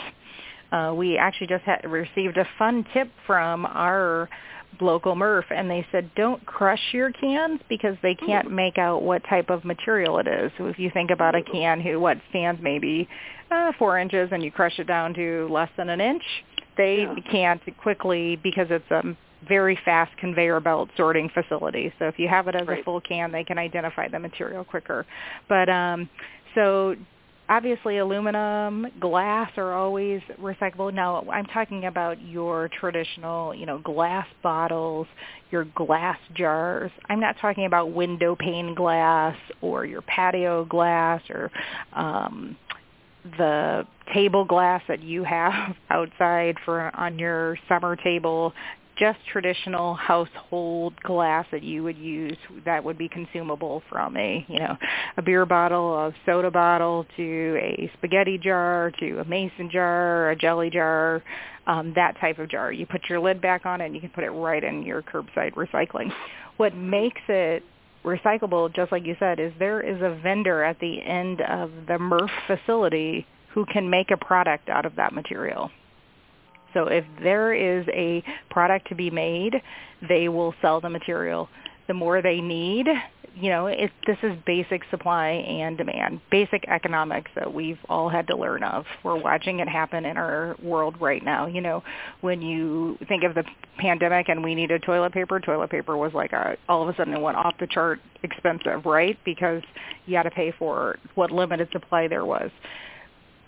Uh, 0.70 0.92
we 0.94 1.16
actually 1.16 1.46
just 1.46 1.64
had, 1.64 1.80
received 1.90 2.36
a 2.36 2.46
fun 2.58 2.84
tip 2.92 3.10
from 3.26 3.64
our 3.66 4.28
local 4.80 5.14
MRF, 5.14 5.44
and 5.50 5.68
they 5.68 5.84
said 5.90 6.10
don't 6.14 6.44
crush 6.46 6.80
your 6.92 7.10
cans 7.10 7.60
because 7.68 7.96
they 8.02 8.14
can't 8.14 8.52
make 8.52 8.78
out 8.78 9.02
what 9.02 9.22
type 9.28 9.50
of 9.50 9.64
material 9.64 10.18
it 10.18 10.28
is. 10.28 10.52
So 10.58 10.66
if 10.66 10.78
you 10.78 10.90
think 10.92 11.10
about 11.10 11.34
a 11.34 11.42
can 11.42 11.80
who 11.80 11.98
what 11.98 12.18
stands 12.28 12.60
maybe 12.62 13.08
uh, 13.50 13.72
four 13.78 13.98
inches, 13.98 14.28
and 14.30 14.44
you 14.44 14.52
crush 14.52 14.78
it 14.78 14.86
down 14.86 15.14
to 15.14 15.48
less 15.50 15.70
than 15.76 15.88
an 15.88 16.00
inch, 16.00 16.22
they 16.76 16.98
Yeah. 16.98 17.14
can't 17.30 17.62
quickly 17.78 18.36
because 18.36 18.68
it's 18.70 18.90
a 18.90 19.16
very 19.48 19.78
fast 19.84 20.16
conveyor 20.18 20.60
belt 20.60 20.90
sorting 20.96 21.30
facility. 21.30 21.92
So 21.98 22.06
if 22.06 22.18
you 22.18 22.28
have 22.28 22.48
it 22.48 22.54
as 22.54 22.68
a 22.68 22.82
full 22.84 23.00
can, 23.00 23.32
they 23.32 23.44
can 23.44 23.58
identify 23.58 24.08
the 24.08 24.18
material 24.18 24.64
quicker. 24.64 25.06
But 25.48 25.68
um, 25.68 26.08
so 26.54 26.96
obviously 27.50 27.98
aluminum, 27.98 28.86
glass 29.00 29.50
are 29.56 29.72
always 29.72 30.22
recyclable. 30.40 30.94
Now 30.94 31.24
I'm 31.30 31.46
talking 31.46 31.86
about 31.86 32.22
your 32.22 32.70
traditional, 32.80 33.54
you 33.54 33.66
know, 33.66 33.78
glass 33.78 34.26
bottles, 34.42 35.08
your 35.50 35.64
glass 35.64 36.18
jars. 36.34 36.92
I'm 37.08 37.20
not 37.20 37.36
talking 37.40 37.66
about 37.66 37.92
window 37.92 38.36
pane 38.36 38.74
glass 38.74 39.36
or 39.60 39.84
your 39.84 40.02
patio 40.02 40.64
glass 40.64 41.22
or 41.28 41.50
um 41.92 42.56
the 43.36 43.86
table 44.14 44.44
glass 44.44 44.82
that 44.88 45.02
you 45.02 45.24
have 45.24 45.76
outside 45.90 46.56
for 46.64 46.90
on 46.96 47.18
your 47.18 47.58
summer 47.68 47.96
table 47.96 48.52
just 48.98 49.18
traditional 49.32 49.94
household 49.94 50.94
glass 51.02 51.46
that 51.52 51.62
you 51.62 51.82
would 51.82 51.96
use 51.96 52.36
that 52.64 52.84
would 52.84 52.98
be 52.98 53.08
consumable 53.08 53.82
from 53.88 54.16
a 54.16 54.44
you 54.48 54.58
know 54.58 54.76
a 55.16 55.22
beer 55.22 55.46
bottle 55.46 55.94
a 55.98 56.14
soda 56.26 56.50
bottle 56.50 57.06
to 57.16 57.58
a 57.58 57.90
spaghetti 57.96 58.36
jar 58.36 58.92
to 59.00 59.18
a 59.20 59.24
mason 59.24 59.70
jar 59.70 60.30
a 60.30 60.36
jelly 60.36 60.68
jar 60.68 61.22
um, 61.66 61.92
that 61.94 62.18
type 62.20 62.38
of 62.38 62.48
jar. 62.48 62.72
You 62.72 62.86
put 62.86 63.02
your 63.08 63.20
lid 63.20 63.40
back 63.40 63.66
on 63.66 63.80
it 63.80 63.86
and 63.86 63.94
you 63.94 64.00
can 64.00 64.10
put 64.10 64.24
it 64.24 64.30
right 64.30 64.62
in 64.62 64.82
your 64.82 65.02
curbside 65.02 65.54
recycling. 65.54 66.12
What 66.56 66.74
makes 66.74 67.20
it 67.28 67.62
recyclable 68.04 68.74
just 68.74 68.90
like 68.92 69.06
you 69.06 69.14
said 69.18 69.38
is 69.38 69.52
there 69.58 69.80
is 69.80 70.00
a 70.02 70.18
vendor 70.22 70.64
at 70.64 70.80
the 70.80 71.02
end 71.02 71.40
of 71.42 71.70
the 71.86 71.94
MRF 71.94 72.30
facility 72.46 73.26
who 73.52 73.66
can 73.66 73.90
make 73.90 74.10
a 74.10 74.16
product 74.16 74.68
out 74.68 74.86
of 74.86 74.96
that 74.96 75.12
material 75.12 75.70
so 76.74 76.86
if 76.86 77.04
there 77.22 77.52
is 77.52 77.86
a 77.88 78.22
product 78.50 78.88
to 78.88 78.94
be 78.94 79.10
made, 79.10 79.60
they 80.08 80.28
will 80.28 80.54
sell 80.62 80.80
the 80.80 80.90
material. 80.90 81.48
The 81.88 81.94
more 81.94 82.22
they 82.22 82.40
need, 82.40 82.86
you 83.34 83.48
know, 83.48 83.66
it, 83.66 83.90
this 84.06 84.18
is 84.22 84.32
basic 84.46 84.82
supply 84.90 85.28
and 85.28 85.76
demand, 85.78 86.20
basic 86.30 86.64
economics 86.68 87.30
that 87.36 87.52
we've 87.52 87.78
all 87.88 88.08
had 88.08 88.26
to 88.28 88.36
learn 88.36 88.62
of. 88.62 88.84
We're 89.02 89.20
watching 89.20 89.60
it 89.60 89.68
happen 89.68 90.04
in 90.04 90.16
our 90.16 90.56
world 90.62 90.96
right 91.00 91.24
now. 91.24 91.46
You 91.46 91.60
know, 91.60 91.82
when 92.20 92.42
you 92.42 92.98
think 93.08 93.24
of 93.24 93.34
the 93.34 93.44
pandemic 93.78 94.28
and 94.28 94.42
we 94.42 94.54
needed 94.54 94.82
toilet 94.82 95.12
paper, 95.12 95.40
toilet 95.40 95.70
paper 95.70 95.96
was 95.96 96.12
like 96.12 96.32
a, 96.32 96.56
all 96.68 96.82
of 96.82 96.88
a 96.88 96.96
sudden 96.96 97.14
it 97.14 97.20
went 97.20 97.36
off 97.36 97.54
the 97.58 97.66
chart 97.66 98.00
expensive, 98.22 98.84
right? 98.84 99.18
Because 99.24 99.62
you 100.06 100.16
had 100.16 100.24
to 100.24 100.30
pay 100.30 100.52
for 100.58 100.98
what 101.14 101.30
limited 101.30 101.68
supply 101.72 102.08
there 102.08 102.24
was. 102.24 102.50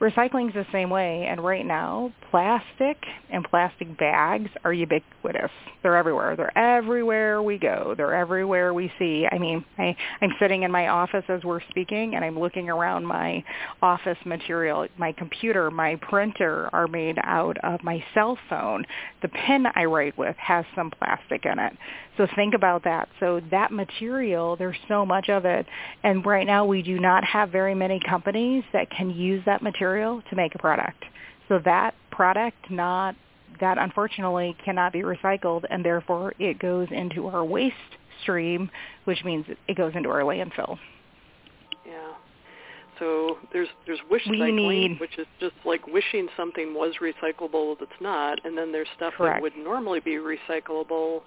Recycling's 0.03 0.53
the 0.53 0.67
same 0.73 0.91
way, 0.91 1.27
and 1.29 1.45
right 1.45 1.65
now, 1.65 2.12
plastic 2.33 2.97
and 3.31 3.45
plastic 3.45 3.97
bags 3.97 4.51
are 4.65 4.73
ubiquitous. 4.73 5.53
They're 5.85 5.97
everywhere. 5.97 6.35
They're 6.35 6.59
everywhere 6.59 7.41
we 7.41 7.57
go. 7.57 7.95
They're 7.97 8.12
everywhere 8.12 8.75
we 8.75 8.91
see. 8.99 9.29
I 9.31 9.38
mean, 9.38 9.65
I, 9.79 9.95
I'm 10.21 10.33
sitting 10.41 10.65
in 10.65 10.73
my 10.73 10.88
office 10.88 11.23
as 11.29 11.45
we're 11.45 11.61
speaking, 11.71 12.17
and 12.17 12.25
I'm 12.25 12.37
looking 12.37 12.69
around 12.69 13.07
my 13.07 13.45
office 13.81 14.19
material. 14.25 14.88
My 14.97 15.12
computer, 15.12 15.71
my 15.71 15.95
printer 16.03 16.69
are 16.73 16.88
made 16.88 17.19
out 17.23 17.57
of 17.62 17.85
my 17.85 18.03
cell 18.12 18.37
phone. 18.51 18.85
The 19.23 19.29
pen 19.29 19.67
I 19.77 19.85
write 19.85 20.19
with 20.19 20.35
has 20.37 20.65
some 20.75 20.91
plastic 20.91 21.47
in 21.47 21.61
it. 21.61 21.75
So 22.17 22.27
think 22.35 22.55
about 22.55 22.83
that. 22.85 23.09
So 23.21 23.41
that 23.53 23.71
material, 23.71 24.57
there's 24.57 24.77
so 24.88 25.07
much 25.07 25.29
of 25.29 25.45
it. 25.45 25.65
And 26.03 26.27
right 26.27 26.47
now 26.47 26.65
we 26.65 26.83
do 26.83 26.99
not 26.99 27.25
have 27.25 27.51
very 27.51 27.75
many 27.75 28.01
companies 28.01 28.65
that 28.73 28.91
can 28.91 29.11
use 29.11 29.43
that 29.47 29.62
material 29.62 29.91
to 29.98 30.37
make 30.37 30.55
a 30.55 30.59
product. 30.59 31.05
So 31.48 31.59
that 31.64 31.94
product 32.11 32.70
not 32.70 33.14
that 33.61 33.78
unfortunately 33.78 34.57
cannot 34.64 34.92
be 34.92 35.00
recycled 35.00 35.64
and 35.70 35.85
therefore 35.85 36.35
it 36.38 36.59
goes 36.59 36.88
into 36.90 37.28
our 37.28 37.44
waste 37.44 37.76
stream, 38.22 38.70
which 39.05 39.24
means 39.24 39.46
it 39.68 39.76
goes 39.76 39.92
into 39.94 40.09
our 40.09 40.20
landfill. 40.20 40.78
Yeah. 41.87 42.12
So 42.98 43.38
there's 43.52 43.68
there's 43.87 44.00
wish 44.11 44.22
We 44.28 44.38
cycling, 44.38 44.59
need- 44.59 45.00
which 45.00 45.18
is 45.18 45.26
just 45.40 45.55
like 45.64 45.87
wishing 45.87 46.28
something 46.37 46.74
was 46.74 46.94
recyclable 47.00 47.78
that's 47.78 48.00
not, 48.00 48.38
and 48.44 48.57
then 48.57 48.72
there's 48.72 48.88
stuff 48.96 49.14
Correct. 49.14 49.37
that 49.37 49.42
would 49.42 49.57
normally 49.57 50.00
be 50.00 50.16
recyclable, 50.16 51.22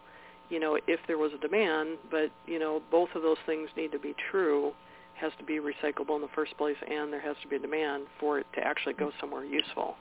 you 0.50 0.60
know, 0.60 0.80
if 0.88 1.00
there 1.08 1.18
was 1.18 1.32
a 1.34 1.38
demand. 1.38 1.98
But 2.10 2.32
you 2.48 2.60
know, 2.60 2.82
both 2.92 3.10
of 3.16 3.22
those 3.22 3.38
things 3.46 3.70
need 3.76 3.92
to 3.92 4.00
be 4.00 4.16
true. 4.32 4.74
Has 5.20 5.32
to 5.40 5.46
be 5.46 5.60
recyclable 5.60 6.16
in 6.16 6.22
the 6.22 6.30
first 6.36 6.58
place, 6.58 6.76
and 6.90 7.12
there 7.12 7.22
has 7.22 7.36
to 7.42 7.48
be 7.48 7.56
a 7.56 7.60
demand 7.60 8.06
for 8.20 8.40
it 8.40 8.46
to 8.56 8.62
actually 8.62 8.94
go 8.94 9.12
somewhere 9.20 9.46
useful. 9.46 9.96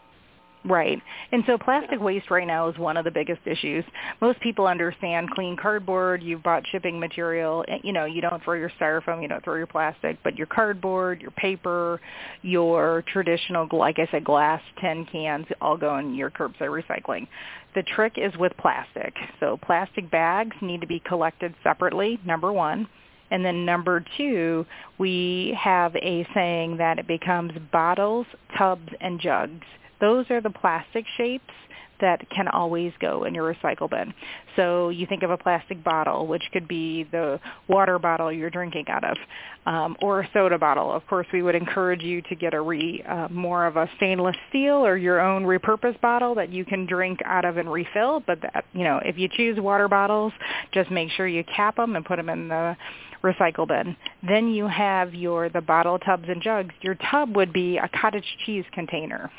Right. 0.67 1.01
And 1.31 1.45
so 1.47 1.59
plastic 1.59 2.01
waste 2.01 2.31
right 2.31 2.47
now 2.47 2.69
is 2.71 2.79
one 2.79 2.97
of 2.97 3.05
the 3.05 3.11
biggest 3.11 3.43
issues. 3.45 3.85
Most 4.23 4.41
people 4.41 4.67
understand 4.67 5.31
clean 5.31 5.59
cardboard, 5.61 6.23
you've 6.23 6.43
bought 6.43 6.63
shipping 6.73 6.99
material, 6.99 7.67
eh, 7.69 7.79
you 7.83 7.93
know, 7.93 8.07
you 8.07 8.23
don't 8.23 8.43
throw 8.43 8.55
your 8.55 8.73
styrofoam, 8.81 9.21
you 9.21 9.29
don't 9.29 9.45
throw 9.45 9.57
your 9.57 9.67
plastic, 9.67 10.17
but 10.25 10.39
your 10.39 10.47
cardboard, 10.47 11.21
your 11.21 11.33
paper, 11.33 12.01
your 12.41 13.05
traditional, 13.13 13.69
like 13.73 13.99
I 13.99 14.09
said, 14.11 14.25
glass, 14.25 14.63
tin 14.81 15.07
cans, 15.13 15.47
all 15.61 15.77
go 15.77 15.99
in 15.99 16.15
your 16.15 16.31
curbside 16.31 16.83
recycling. 16.83 17.29
The 17.75 17.83
trick 17.83 18.15
is 18.17 18.35
with 18.39 18.53
plastic. 18.57 19.15
So 19.41 19.59
plastic 19.59 20.11
bags 20.11 20.57
need 20.63 20.81
to 20.81 20.87
be 20.87 21.01
collected 21.01 21.55
separately, 21.63 22.19
number 22.25 22.51
one. 22.51 22.89
And 23.35 23.45
then 23.45 23.67
number 23.67 24.03
two, 24.17 24.65
we 24.97 25.59
have 25.61 25.95
a 25.97 26.27
saying 26.33 26.77
that 26.79 27.01
it 27.01 27.09
becomes 27.09 27.53
bottles, 27.73 28.27
tubs, 28.57 28.89
and 29.01 29.21
jugs 29.21 29.67
those 30.05 30.31
are 30.31 30.41
the 30.41 30.51
plastic 30.51 31.07
shapes 31.17 31.53
that 32.01 32.29
can 32.29 32.49
always 32.49 32.93
go 33.01 33.25
in 33.25 33.35
your 33.35 33.55
recycle 33.55 33.89
bin. 33.89 34.13
So 34.57 34.91
you 34.91 35.07
think 35.07 35.23
of 35.23 35.31
a 35.31 35.39
plastic 35.39 35.83
bottle, 35.83 36.27
which 36.27 36.43
could 36.53 36.69
be 36.69 37.05
the 37.05 37.41
water 37.69 37.99
bottle 37.99 38.31
you're 38.33 38.51
drinking 38.51 38.87
out 38.89 39.05
of, 39.05 39.17
um, 39.65 39.97
or 40.03 40.21
a 40.21 40.29
soda 40.35 40.59
bottle. 40.59 40.93
Of 40.93 41.07
course, 41.07 41.27
we 41.33 41.41
would 41.41 41.55
encourage 41.55 42.03
you 42.03 42.21
to 42.23 42.35
get 42.35 42.53
a 42.53 42.61
re, 42.61 43.03
uh, 43.09 43.29
more 43.31 43.65
of 43.65 43.77
a 43.77 43.89
stainless 43.97 44.37
steel 44.51 44.85
or 44.85 44.97
your 44.97 45.21
own 45.21 45.45
repurposed 45.45 46.01
bottle 46.01 46.35
that 46.35 46.51
you 46.51 46.65
can 46.65 46.85
drink 46.85 47.21
out 47.25 47.45
of 47.45 47.57
and 47.57 47.73
refill. 47.73 48.21
But 48.27 48.41
that, 48.43 48.65
you 48.75 48.85
know, 48.85 49.01
if 49.03 49.17
you 49.17 49.29
choose 49.29 49.59
water 49.59 49.89
bottles, 49.89 50.33
just 50.73 50.91
make 50.91 51.11
sure 51.13 51.29
you 51.29 51.45
cap 51.45 51.77
them 51.77 51.97
and 51.97 52.05
put 52.05 52.17
them 52.17 52.29
in 52.29 52.49
the 52.49 52.77
recycle 53.25 53.67
bin. 53.67 53.97
Then 54.23 54.49
you 54.49 54.69
have 54.69 55.15
your 55.15 55.49
the 55.49 55.61
bottle 55.61 55.99
tubs 55.99 56.29
and 56.29 56.41
jugs. 56.43 56.75
Your 56.83 56.95
tub 57.11 57.35
would 57.35 57.53
be 57.53 57.79
a 57.79 57.89
cottage 57.89 58.37
cheese 58.45 58.65
container 58.73 59.31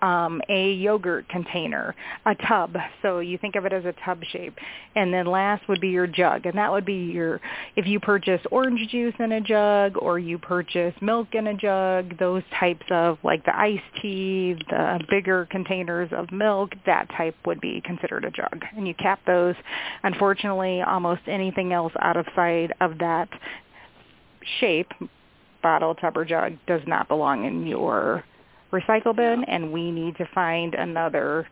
um, 0.00 0.40
a 0.48 0.72
yogurt 0.72 1.28
container, 1.28 1.94
a 2.26 2.34
tub. 2.34 2.76
So 3.02 3.20
you 3.20 3.38
think 3.38 3.56
of 3.56 3.64
it 3.64 3.72
as 3.72 3.84
a 3.84 3.94
tub 4.04 4.22
shape. 4.30 4.56
And 4.94 5.12
then 5.12 5.26
last 5.26 5.68
would 5.68 5.80
be 5.80 5.88
your 5.88 6.06
jug. 6.06 6.46
And 6.46 6.56
that 6.58 6.70
would 6.70 6.84
be 6.84 7.10
your, 7.12 7.40
if 7.76 7.86
you 7.86 8.00
purchase 8.00 8.40
orange 8.50 8.88
juice 8.90 9.14
in 9.18 9.32
a 9.32 9.40
jug 9.40 9.96
or 9.98 10.18
you 10.18 10.38
purchase 10.38 10.94
milk 11.00 11.28
in 11.34 11.46
a 11.46 11.54
jug, 11.54 12.18
those 12.18 12.42
types 12.58 12.86
of 12.90 13.18
like 13.22 13.44
the 13.44 13.56
iced 13.56 13.82
tea, 14.00 14.56
the 14.68 15.00
bigger 15.08 15.46
containers 15.50 16.10
of 16.12 16.30
milk, 16.32 16.72
that 16.86 17.08
type 17.16 17.36
would 17.46 17.60
be 17.60 17.80
considered 17.84 18.24
a 18.24 18.30
jug. 18.30 18.64
And 18.76 18.86
you 18.86 18.94
cap 18.94 19.20
those. 19.26 19.54
Unfortunately, 20.02 20.82
almost 20.82 21.22
anything 21.26 21.72
else 21.72 21.92
out 22.00 22.16
of 22.16 22.26
sight 22.34 22.70
of 22.80 22.98
that 22.98 23.28
shape, 24.60 24.90
bottle, 25.62 25.94
tub, 25.94 26.16
or 26.16 26.24
jug, 26.24 26.54
does 26.66 26.82
not 26.86 27.08
belong 27.08 27.44
in 27.44 27.66
your 27.66 28.24
recycle 28.72 29.14
bin 29.14 29.44
and 29.44 29.72
we 29.72 29.90
need 29.90 30.16
to 30.16 30.26
find 30.34 30.74
another 30.74 31.46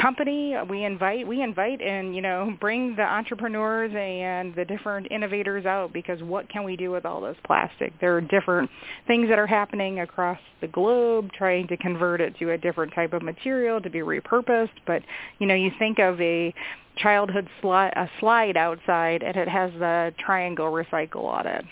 company. 0.00 0.54
We 0.68 0.84
invite 0.84 1.26
we 1.26 1.42
invite 1.42 1.80
and 1.80 2.14
you 2.14 2.22
know 2.22 2.54
bring 2.60 2.96
the 2.96 3.02
entrepreneurs 3.02 3.92
and 3.94 4.54
the 4.54 4.64
different 4.64 5.08
innovators 5.10 5.66
out 5.66 5.92
because 5.92 6.22
what 6.22 6.48
can 6.48 6.64
we 6.64 6.76
do 6.76 6.90
with 6.90 7.04
all 7.04 7.20
this 7.20 7.36
plastic? 7.46 7.92
There 8.00 8.16
are 8.16 8.20
different 8.20 8.70
things 9.06 9.28
that 9.28 9.38
are 9.38 9.46
happening 9.46 10.00
across 10.00 10.38
the 10.60 10.68
globe 10.68 11.30
trying 11.36 11.66
to 11.68 11.76
convert 11.76 12.20
it 12.20 12.36
to 12.38 12.52
a 12.52 12.58
different 12.58 12.94
type 12.94 13.12
of 13.12 13.22
material 13.22 13.80
to 13.80 13.90
be 13.90 14.00
repurposed. 14.00 14.70
But 14.86 15.02
you 15.38 15.46
know 15.46 15.54
you 15.54 15.70
think 15.78 15.98
of 15.98 16.20
a 16.20 16.54
childhood 16.96 17.48
slide 17.60 17.92
a 17.96 18.08
slide 18.20 18.56
outside 18.56 19.22
and 19.22 19.36
it 19.36 19.48
has 19.48 19.70
the 19.74 20.14
triangle 20.24 20.66
recycle 20.66 21.24
on 21.24 21.46
it 21.46 21.64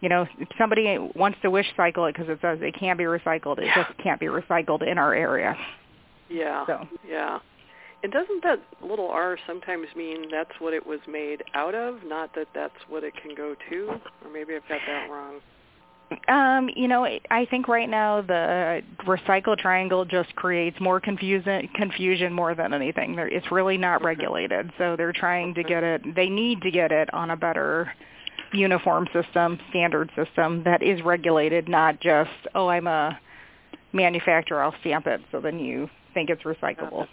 you 0.00 0.08
know, 0.08 0.26
if 0.38 0.48
somebody 0.58 0.98
wants 1.14 1.38
to 1.42 1.50
wish 1.50 1.66
cycle 1.76 2.06
it 2.06 2.14
because 2.14 2.28
it 2.28 2.38
says 2.42 2.58
it 2.60 2.74
can't 2.78 2.98
be 2.98 3.04
recycled, 3.04 3.58
it 3.58 3.70
just 3.74 3.96
can't 3.98 4.20
be 4.20 4.26
recycled 4.26 4.86
in 4.86 4.98
our 4.98 5.14
area. 5.14 5.56
Yeah. 6.28 6.66
So. 6.66 6.88
Yeah. 7.08 7.38
And 8.02 8.12
doesn't 8.12 8.42
that 8.44 8.60
little 8.82 9.08
r 9.08 9.38
sometimes 9.46 9.86
mean 9.96 10.26
that's 10.30 10.50
what 10.58 10.74
it 10.74 10.86
was 10.86 11.00
made 11.08 11.42
out 11.54 11.74
of, 11.74 12.04
not 12.04 12.34
that 12.34 12.48
that's 12.54 12.74
what 12.88 13.04
it 13.04 13.14
can 13.20 13.34
go 13.34 13.56
to? 13.70 14.00
Or 14.24 14.30
maybe 14.32 14.54
I've 14.54 14.68
got 14.68 14.80
that 14.86 15.10
wrong. 15.10 15.40
Um, 16.28 16.70
you 16.76 16.86
know, 16.86 17.04
I 17.04 17.46
think 17.46 17.66
right 17.66 17.88
now 17.88 18.20
the 18.20 18.82
recycle 19.06 19.58
triangle 19.58 20.04
just 20.04 20.36
creates 20.36 20.78
more 20.78 21.00
confusion 21.00 21.68
confusion 21.74 22.32
more 22.32 22.54
than 22.54 22.72
anything. 22.72 23.16
It's 23.18 23.50
really 23.50 23.76
not 23.76 24.04
regulated. 24.04 24.70
So 24.78 24.94
they're 24.96 25.12
trying 25.12 25.54
to 25.54 25.64
get 25.64 25.82
it 25.82 26.14
they 26.14 26.28
need 26.28 26.62
to 26.62 26.70
get 26.70 26.92
it 26.92 27.12
on 27.12 27.30
a 27.30 27.36
better 27.36 27.92
uniform 28.56 29.06
system, 29.12 29.58
standard 29.70 30.10
system 30.16 30.64
that 30.64 30.82
is 30.82 31.02
regulated, 31.02 31.68
not 31.68 32.00
just, 32.00 32.30
oh, 32.54 32.68
I'm 32.68 32.86
a 32.86 33.18
manufacturer, 33.92 34.62
I'll 34.62 34.74
stamp 34.80 35.06
it, 35.06 35.20
so 35.30 35.40
then 35.40 35.58
you 35.58 35.88
think 36.14 36.30
it's 36.30 36.42
recyclable. 36.42 37.06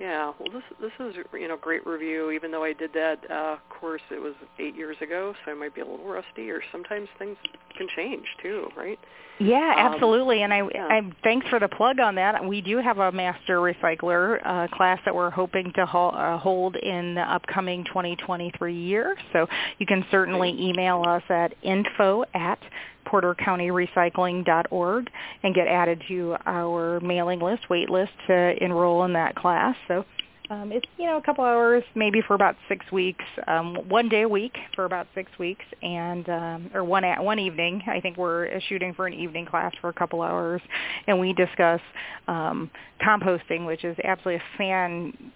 Yeah, 0.00 0.32
well, 0.38 0.52
this 0.52 0.62
this 0.80 0.92
is 1.00 1.24
you 1.32 1.48
know 1.48 1.56
great 1.56 1.86
review. 1.86 2.30
Even 2.30 2.50
though 2.50 2.64
I 2.64 2.74
did 2.74 2.92
that 2.92 3.30
uh, 3.30 3.56
course, 3.70 4.02
it 4.10 4.20
was 4.20 4.34
eight 4.58 4.76
years 4.76 4.96
ago, 5.00 5.34
so 5.44 5.52
I 5.52 5.54
might 5.54 5.74
be 5.74 5.80
a 5.80 5.86
little 5.86 6.06
rusty. 6.06 6.50
Or 6.50 6.60
sometimes 6.70 7.08
things 7.18 7.36
can 7.76 7.86
change 7.96 8.24
too, 8.42 8.68
right? 8.76 8.98
Yeah, 9.38 9.74
um, 9.76 9.94
absolutely. 9.94 10.42
And 10.42 10.52
I, 10.52 10.62
yeah. 10.74 10.86
I 10.86 11.12
thanks 11.22 11.46
for 11.48 11.60
the 11.60 11.68
plug 11.68 11.98
on 12.00 12.14
that. 12.16 12.44
We 12.44 12.60
do 12.60 12.78
have 12.78 12.98
a 12.98 13.12
master 13.12 13.58
recycler 13.58 14.40
uh, 14.44 14.68
class 14.68 14.98
that 15.04 15.14
we're 15.14 15.30
hoping 15.30 15.72
to 15.76 15.86
ho- 15.86 16.08
uh, 16.08 16.38
hold 16.38 16.76
in 16.76 17.14
the 17.14 17.20
upcoming 17.20 17.84
2023 17.84 18.74
year. 18.74 19.16
So 19.32 19.46
you 19.78 19.86
can 19.86 20.04
certainly 20.10 20.50
email 20.58 21.04
us 21.06 21.22
at 21.28 21.54
info 21.62 22.24
at 22.34 22.58
portercountyrecycling.org 23.06 25.10
and 25.42 25.54
get 25.54 25.68
added 25.68 26.02
to 26.08 26.36
our 26.46 27.00
mailing 27.00 27.40
list, 27.40 27.68
wait 27.70 27.90
list 27.90 28.12
to 28.26 28.62
enroll 28.62 29.04
in 29.04 29.14
that 29.14 29.34
class. 29.36 29.74
So 29.88 30.04
um, 30.48 30.70
it's 30.70 30.86
you 30.96 31.06
know 31.06 31.16
a 31.16 31.22
couple 31.22 31.44
hours, 31.44 31.82
maybe 31.94 32.20
for 32.26 32.34
about 32.34 32.56
six 32.68 32.90
weeks, 32.92 33.24
um, 33.48 33.76
one 33.88 34.08
day 34.08 34.22
a 34.22 34.28
week 34.28 34.56
for 34.74 34.84
about 34.84 35.08
six 35.14 35.30
weeks, 35.38 35.64
and 35.82 36.28
um, 36.28 36.70
or 36.72 36.84
one 36.84 37.04
at, 37.04 37.22
one 37.22 37.38
evening. 37.38 37.82
I 37.88 38.00
think 38.00 38.16
we're 38.16 38.60
shooting 38.68 38.94
for 38.94 39.06
an 39.06 39.14
evening 39.14 39.46
class 39.46 39.72
for 39.80 39.88
a 39.88 39.92
couple 39.92 40.22
hours, 40.22 40.60
and 41.08 41.18
we 41.18 41.32
discuss 41.32 41.80
um, 42.28 42.70
composting, 43.00 43.66
which 43.66 43.84
is 43.84 43.96
absolutely 44.04 44.36
a 44.36 44.58
fan 44.58 45.32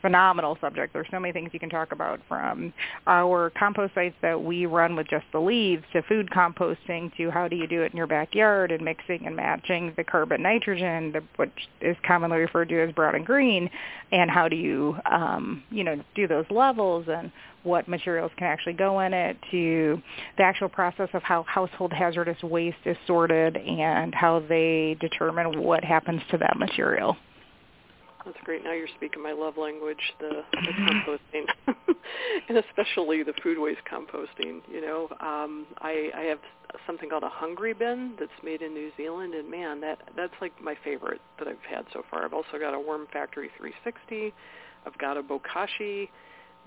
phenomenal 0.00 0.56
subject. 0.60 0.92
There's 0.92 1.06
so 1.10 1.20
many 1.20 1.32
things 1.32 1.50
you 1.52 1.60
can 1.60 1.68
talk 1.68 1.92
about 1.92 2.20
from 2.28 2.72
our 3.06 3.50
compost 3.50 3.94
sites 3.94 4.14
that 4.22 4.42
we 4.42 4.66
run 4.66 4.96
with 4.96 5.08
just 5.08 5.26
the 5.32 5.40
leaves 5.40 5.84
to 5.92 6.02
food 6.02 6.30
composting 6.30 7.14
to 7.16 7.30
how 7.30 7.48
do 7.48 7.56
you 7.56 7.66
do 7.66 7.82
it 7.82 7.92
in 7.92 7.96
your 7.96 8.06
backyard 8.06 8.72
and 8.72 8.84
mixing 8.84 9.26
and 9.26 9.36
matching 9.36 9.92
the 9.96 10.04
carbon 10.04 10.42
nitrogen, 10.42 11.12
the, 11.12 11.22
which 11.36 11.68
is 11.80 11.96
commonly 12.06 12.38
referred 12.38 12.68
to 12.70 12.82
as 12.82 12.92
brown 12.94 13.14
and 13.14 13.26
green, 13.26 13.68
and 14.12 14.30
how 14.30 14.48
do 14.48 14.56
you, 14.56 14.96
um, 15.10 15.62
you 15.70 15.84
know, 15.84 16.02
do 16.14 16.26
those 16.26 16.46
levels 16.50 17.06
and 17.08 17.30
what 17.62 17.86
materials 17.88 18.32
can 18.38 18.46
actually 18.46 18.72
go 18.72 19.00
in 19.00 19.12
it 19.12 19.36
to 19.50 20.00
the 20.38 20.42
actual 20.42 20.68
process 20.68 21.10
of 21.12 21.22
how 21.22 21.42
household 21.42 21.92
hazardous 21.92 22.42
waste 22.42 22.78
is 22.86 22.96
sorted 23.06 23.56
and 23.56 24.14
how 24.14 24.40
they 24.48 24.96
determine 24.98 25.62
what 25.62 25.84
happens 25.84 26.22
to 26.30 26.38
that 26.38 26.58
material. 26.58 27.16
That's 28.24 28.36
great. 28.44 28.62
Now 28.64 28.72
you're 28.72 28.88
speaking 28.96 29.22
my 29.22 29.32
love 29.32 29.56
language, 29.56 30.12
the, 30.18 30.42
the 30.52 30.72
composting, 30.72 31.46
and 32.48 32.58
especially 32.58 33.22
the 33.22 33.32
food 33.42 33.58
waste 33.58 33.80
composting. 33.90 34.60
You 34.70 34.82
know, 34.82 35.08
um, 35.20 35.66
I, 35.78 36.10
I 36.14 36.22
have 36.22 36.38
something 36.86 37.08
called 37.08 37.22
a 37.22 37.30
hungry 37.30 37.72
bin 37.72 38.14
that's 38.18 38.30
made 38.44 38.60
in 38.60 38.74
New 38.74 38.90
Zealand, 38.96 39.34
and 39.34 39.50
man, 39.50 39.80
that 39.80 39.98
that's 40.16 40.34
like 40.40 40.52
my 40.62 40.76
favorite 40.84 41.20
that 41.38 41.48
I've 41.48 41.56
had 41.68 41.86
so 41.92 42.02
far. 42.10 42.24
I've 42.24 42.34
also 42.34 42.58
got 42.60 42.74
a 42.74 42.80
Worm 42.80 43.06
Factory 43.12 43.50
360. 43.56 44.34
I've 44.86 44.98
got 44.98 45.16
a 45.16 45.22
Bokashi 45.22 46.08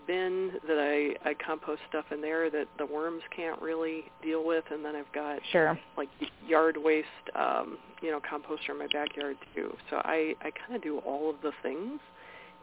bin 0.05 0.53
that 0.67 0.77
I 0.77 1.29
I 1.29 1.33
compost 1.33 1.81
stuff 1.89 2.05
in 2.11 2.21
there 2.21 2.49
that 2.49 2.67
the 2.77 2.85
worms 2.85 3.21
can't 3.35 3.61
really 3.61 4.05
deal 4.21 4.45
with, 4.45 4.63
and 4.71 4.83
then 4.83 4.95
I've 4.95 5.11
got 5.13 5.39
sure 5.51 5.79
like 5.97 6.09
yard 6.47 6.77
waste, 6.77 7.07
um, 7.35 7.77
you 8.01 8.11
know, 8.11 8.19
composter 8.19 8.69
in 8.71 8.79
my 8.79 8.87
backyard 8.87 9.37
too. 9.55 9.75
So 9.89 9.97
I 9.97 10.35
I 10.41 10.51
kind 10.51 10.75
of 10.75 10.81
do 10.81 10.99
all 10.99 11.29
of 11.29 11.37
the 11.41 11.51
things, 11.61 11.99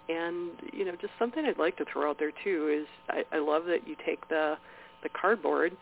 and 0.09 0.51
you 0.73 0.85
know, 0.85 0.93
just 1.01 1.13
something 1.19 1.45
I'd 1.45 1.59
like 1.59 1.77
to 1.79 1.85
throw 1.93 2.11
out 2.11 2.19
there 2.19 2.33
too 2.45 2.83
is 2.83 2.87
I, 3.09 3.37
I 3.37 3.39
love 3.39 3.65
that 3.67 3.87
you 3.87 3.97
take 4.05 4.29
the 4.29 4.57
the 5.03 5.09
cardboard. 5.09 5.77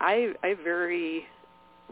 I 0.00 0.32
I 0.42 0.54
very 0.62 1.26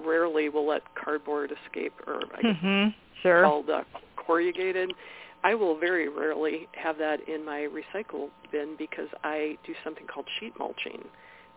rarely 0.04 0.48
will 0.48 0.66
let 0.66 0.82
cardboard 0.94 1.52
escape, 1.52 1.94
or 2.06 2.22
I 2.36 2.42
guess 2.42 2.56
mm-hmm. 2.62 2.88
sure. 3.22 3.42
called 3.42 3.70
uh, 3.70 3.82
corrugated 4.16 4.92
I 5.44 5.54
will 5.54 5.78
very 5.78 6.08
rarely 6.08 6.68
have 6.72 6.98
that 6.98 7.28
in 7.28 7.44
my 7.44 7.68
recycle 7.72 8.28
bin 8.50 8.74
because 8.76 9.08
I 9.22 9.56
do 9.64 9.74
something 9.84 10.06
called 10.06 10.26
sheet 10.40 10.52
mulching, 10.58 11.04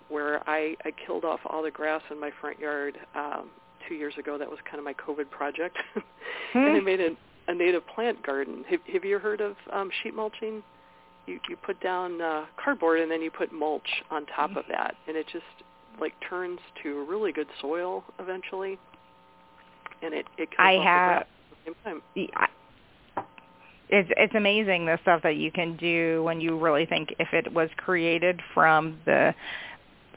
where 0.10 0.48
I, 0.48 0.76
I 0.86 0.91
killed 1.06 1.26
off 1.26 1.39
all 1.46 1.63
the 1.63 1.72
grass 1.72 2.02
in 2.12 2.20
my 2.20 2.32
front 2.39 2.60
yard 2.60 2.98
um, 3.15 3.50
two 3.88 3.96
years 3.96 4.13
ago. 4.20 4.38
That 4.38 4.50
was 4.50 4.60
kind 4.65 4.78
of 4.78 4.86
my 4.86 4.94
COVID 4.94 5.30
project, 5.32 5.78
and 6.54 6.76
I 6.76 6.80
hmm. 6.80 6.86
made 6.86 7.02
a, 7.02 7.10
a 7.48 7.56
native 7.56 7.86
plant 7.88 8.24
garden. 8.24 8.63
Have, 8.70 8.80
have 8.94 9.04
you 9.04 9.17
heard 9.17 9.41
of 9.41 9.56
um, 9.74 9.89
sheet 10.04 10.13
mulching? 10.15 10.62
You 11.26 11.39
you 11.50 11.56
put 11.56 11.80
down 11.82 12.22
uh, 12.22 12.46
cardboard 12.63 13.00
and 13.00 13.12
then 13.12 13.22
you 13.22 13.32
put 13.32 13.52
mulch 13.52 14.04
on 14.12 14.26
top 14.28 14.56
of 14.56 14.65
that, 14.70 14.96
and 15.08 15.17
it 15.17 15.26
just 15.32 15.46
like 16.00 16.13
turns 16.30 16.60
to 16.84 17.06
really 17.10 17.32
good 17.32 17.48
soil 17.60 18.04
eventually. 18.20 18.78
And 20.04 20.13
it 20.13 20.26
it 20.38 20.50
I 20.60 20.74
have. 20.74 20.82
The 20.82 20.86
grass 20.86 21.26
at 21.26 21.50
the 21.50 21.72
same 21.72 21.76
time 21.84 22.51
it's 23.91 24.10
it's 24.15 24.34
amazing 24.36 24.86
the 24.86 24.97
stuff 25.01 25.21
that 25.23 25.36
you 25.36 25.51
can 25.51 25.75
do 25.75 26.23
when 26.23 26.41
you 26.41 26.58
really 26.58 26.86
think 26.86 27.13
if 27.19 27.34
it 27.34 27.54
was 27.54 27.69
created 27.77 28.41
from 28.54 28.97
the 29.06 29.36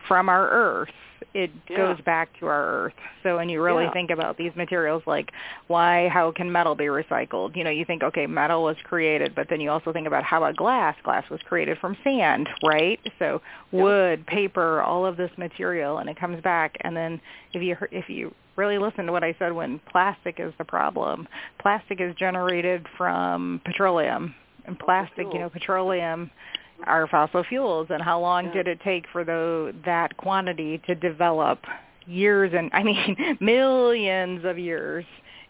from 0.08 0.28
our 0.28 0.48
earth. 0.50 0.90
It 1.32 1.50
Yeah. 1.68 1.76
goes 1.76 2.00
back 2.02 2.28
to 2.38 2.46
our 2.46 2.64
earth. 2.64 2.94
So 3.22 3.36
when 3.36 3.48
you 3.48 3.62
really 3.62 3.84
Yeah. 3.84 3.92
think 3.92 4.10
about 4.10 4.36
these 4.36 4.54
materials 4.54 5.02
like 5.06 5.32
why 5.66 6.08
how 6.08 6.30
can 6.30 6.52
metal 6.52 6.74
be 6.74 6.84
recycled? 6.84 7.56
You 7.56 7.64
know 7.64 7.70
you 7.70 7.84
think 7.84 8.02
okay 8.02 8.26
metal 8.26 8.62
was 8.62 8.76
created 8.84 9.34
but 9.34 9.48
then 9.48 9.60
you 9.60 9.70
also 9.70 9.92
think 9.92 10.06
about 10.06 10.22
how 10.22 10.38
about 10.38 10.56
glass? 10.56 10.94
Glass 11.02 11.28
was 11.30 11.40
created 11.42 11.78
from 11.78 11.96
sand 12.04 12.48
right? 12.62 13.00
So 13.18 13.40
wood 13.72 14.26
paper 14.26 14.82
all 14.82 15.06
of 15.06 15.16
this 15.16 15.30
material 15.36 15.98
and 15.98 16.08
it 16.08 16.16
comes 16.18 16.40
back. 16.42 16.76
And 16.82 16.96
then 16.96 17.20
if 17.52 17.62
you 17.62 17.76
if 17.90 18.08
you 18.08 18.34
really 18.56 18.78
listen 18.78 19.06
to 19.06 19.12
what 19.12 19.24
I 19.24 19.34
said 19.38 19.52
when 19.52 19.80
plastic 19.90 20.38
is 20.38 20.52
the 20.58 20.64
problem 20.64 21.26
plastic 21.60 22.00
is 22.00 22.14
generated 22.16 22.86
from 22.96 23.60
petroleum. 23.64 24.34
And 24.66 24.78
plastic 24.78 25.26
you 25.32 25.40
know 25.40 25.48
petroleum 25.50 26.30
are 26.86 27.06
fossil 27.06 27.44
fuels 27.44 27.88
and 27.90 28.02
how 28.02 28.20
long 28.20 28.46
Yeah. 28.46 28.52
did 28.52 28.68
it 28.68 28.80
take 28.82 29.06
for 29.12 29.24
the, 29.24 29.74
that 29.84 30.16
quantity 30.16 30.78
to 30.86 30.94
develop 30.94 31.64
years 32.06 32.52
and 32.54 32.70
I 32.72 32.82
mean 32.90 33.38
millions 33.40 34.44
of 34.44 34.58
years 34.58 35.04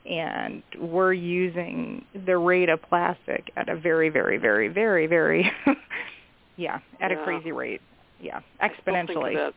and 0.06 0.62
we're 0.78 1.14
using 1.14 2.04
the 2.26 2.36
rate 2.36 2.68
of 2.68 2.80
plastic 2.82 3.50
at 3.56 3.68
a 3.68 3.76
very 3.76 4.08
very 4.08 4.36
very 4.38 4.68
very 4.68 5.06
very 5.06 5.50
yeah 6.56 6.78
at 7.00 7.10
a 7.10 7.16
crazy 7.24 7.52
rate 7.52 7.80
yeah 8.20 8.40
I 8.60 8.68
still 8.68 8.94
think 8.94 9.10
of 9.10 9.16
exponentially 9.16 9.34
that 9.34 9.54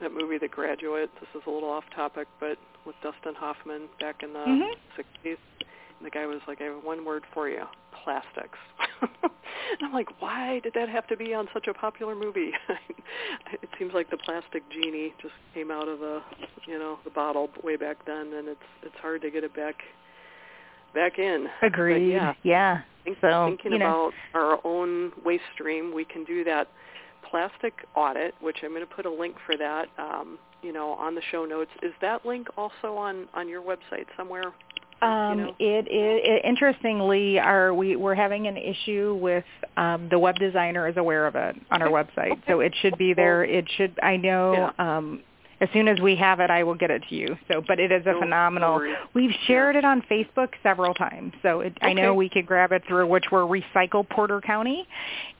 that 0.00 0.12
movie 0.14 0.38
The 0.38 0.48
Graduate. 0.48 1.10
This 1.20 1.28
is 1.34 1.42
a 1.46 1.50
little 1.50 1.68
off 1.68 1.84
topic, 1.94 2.26
but 2.40 2.56
with 2.86 2.96
Dustin 3.02 3.34
Hoffman 3.34 3.82
back 4.00 4.22
in 4.22 4.32
the 4.32 4.38
Mhm. 4.38 4.74
60s. 4.96 5.36
The 6.02 6.10
guy 6.10 6.26
was 6.26 6.40
like, 6.48 6.60
I 6.60 6.64
have 6.64 6.82
one 6.82 7.04
word 7.04 7.24
for 7.34 7.48
you, 7.48 7.64
plastics. 8.04 8.58
and 9.02 9.80
I'm 9.82 9.92
like, 9.92 10.20
why 10.20 10.60
did 10.62 10.72
that 10.74 10.88
have 10.88 11.06
to 11.08 11.16
be 11.16 11.34
on 11.34 11.48
such 11.52 11.66
a 11.66 11.74
popular 11.74 12.14
movie? 12.14 12.52
it 13.52 13.68
seems 13.78 13.92
like 13.92 14.10
the 14.10 14.16
plastic 14.16 14.62
genie 14.70 15.14
just 15.20 15.34
came 15.54 15.70
out 15.70 15.88
of 15.88 16.00
the, 16.00 16.20
you 16.66 16.78
know, 16.78 16.98
the 17.04 17.10
bottle 17.10 17.50
way 17.62 17.76
back 17.76 18.04
then, 18.06 18.32
and 18.34 18.48
it's 18.48 18.60
it's 18.82 18.96
hard 19.00 19.22
to 19.22 19.30
get 19.30 19.44
it 19.44 19.54
back 19.54 19.76
back 20.94 21.18
in. 21.18 21.46
But 21.60 21.68
agreed 21.68 22.10
yeah, 22.10 22.34
yeah 22.42 22.80
think, 23.04 23.18
So, 23.20 23.46
thinking 23.46 23.72
you 23.72 23.78
know- 23.78 24.10
about 24.10 24.14
our 24.34 24.60
own 24.64 25.12
waste 25.24 25.44
stream, 25.54 25.92
we 25.94 26.04
can 26.04 26.24
do 26.24 26.44
that 26.44 26.68
plastic 27.28 27.74
audit, 27.94 28.34
which 28.40 28.58
I'm 28.62 28.70
going 28.70 28.86
to 28.86 28.94
put 28.94 29.06
a 29.06 29.10
link 29.10 29.36
for 29.46 29.56
that, 29.56 29.88
um, 29.98 30.38
you 30.62 30.72
know, 30.72 30.92
on 30.92 31.14
the 31.14 31.22
show 31.30 31.44
notes. 31.44 31.70
Is 31.82 31.92
that 32.00 32.26
link 32.26 32.48
also 32.56 32.96
on 32.96 33.28
on 33.34 33.48
your 33.48 33.62
website 33.62 34.06
somewhere? 34.16 34.52
Um, 35.02 35.38
you 35.38 35.44
know? 35.44 35.54
it, 35.58 35.86
it, 35.88 35.90
it 35.90 36.44
interestingly, 36.44 37.38
are 37.38 37.72
we 37.72 37.96
we're 37.96 38.14
having 38.14 38.46
an 38.46 38.56
issue 38.56 39.18
with 39.20 39.44
um, 39.76 40.08
the 40.10 40.18
web 40.18 40.36
designer 40.36 40.86
is 40.88 40.96
aware 40.96 41.26
of 41.26 41.34
it 41.36 41.56
on 41.70 41.82
our 41.82 41.88
website, 41.88 42.32
Okay. 42.32 42.42
so 42.48 42.60
it 42.60 42.74
should 42.82 42.98
be 42.98 43.14
there. 43.14 43.42
It 43.44 43.66
should. 43.76 43.98
I 44.02 44.16
know. 44.16 44.72
Yeah. 44.78 44.96
Um, 44.96 45.22
as 45.60 45.68
soon 45.72 45.88
as 45.88 46.00
we 46.00 46.16
have 46.16 46.40
it, 46.40 46.50
I 46.50 46.62
will 46.62 46.74
get 46.74 46.90
it 46.90 47.02
to 47.08 47.14
you. 47.14 47.36
So, 47.50 47.62
but 47.66 47.78
it 47.78 47.92
is 47.92 48.02
a 48.06 48.06
No- 48.06 48.12
no 48.14 48.20
phenomenal. 48.20 48.74
worries. 48.76 48.96
We've 49.14 49.34
shared 49.46 49.76
it 49.76 49.84
on 49.84 50.02
Facebook 50.02 50.50
several 50.62 50.94
times, 50.94 51.32
so 51.42 51.60
it, 51.60 51.76
I 51.82 51.92
know 51.92 52.14
we 52.14 52.28
could 52.28 52.46
grab 52.46 52.72
it 52.72 52.82
through 52.86 53.06
which 53.06 53.26
we're 53.30 53.42
Recycle 53.42 54.08
Porter 54.08 54.40
County. 54.40 54.86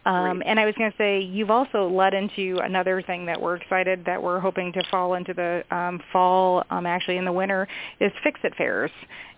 Um, 0.06 0.42
and 0.46 0.58
I 0.58 0.64
was 0.64 0.74
going 0.76 0.90
to 0.90 0.96
say 0.96 1.20
you've 1.20 1.50
also 1.50 1.86
led 1.86 2.14
into 2.14 2.58
another 2.62 3.02
thing 3.02 3.26
that 3.26 3.38
we're 3.38 3.56
excited 3.56 4.04
that 4.06 4.22
we're 4.22 4.40
hoping 4.40 4.72
to 4.72 4.82
fall 4.90 5.12
into 5.12 5.34
the 5.34 5.62
um, 5.70 6.00
fall, 6.10 6.64
um, 6.70 6.86
actually 6.86 7.18
in 7.18 7.26
the 7.26 7.32
winter, 7.32 7.68
is 8.00 8.10
Fix 8.24 8.40
It 8.42 8.54
fairs. 8.56 8.90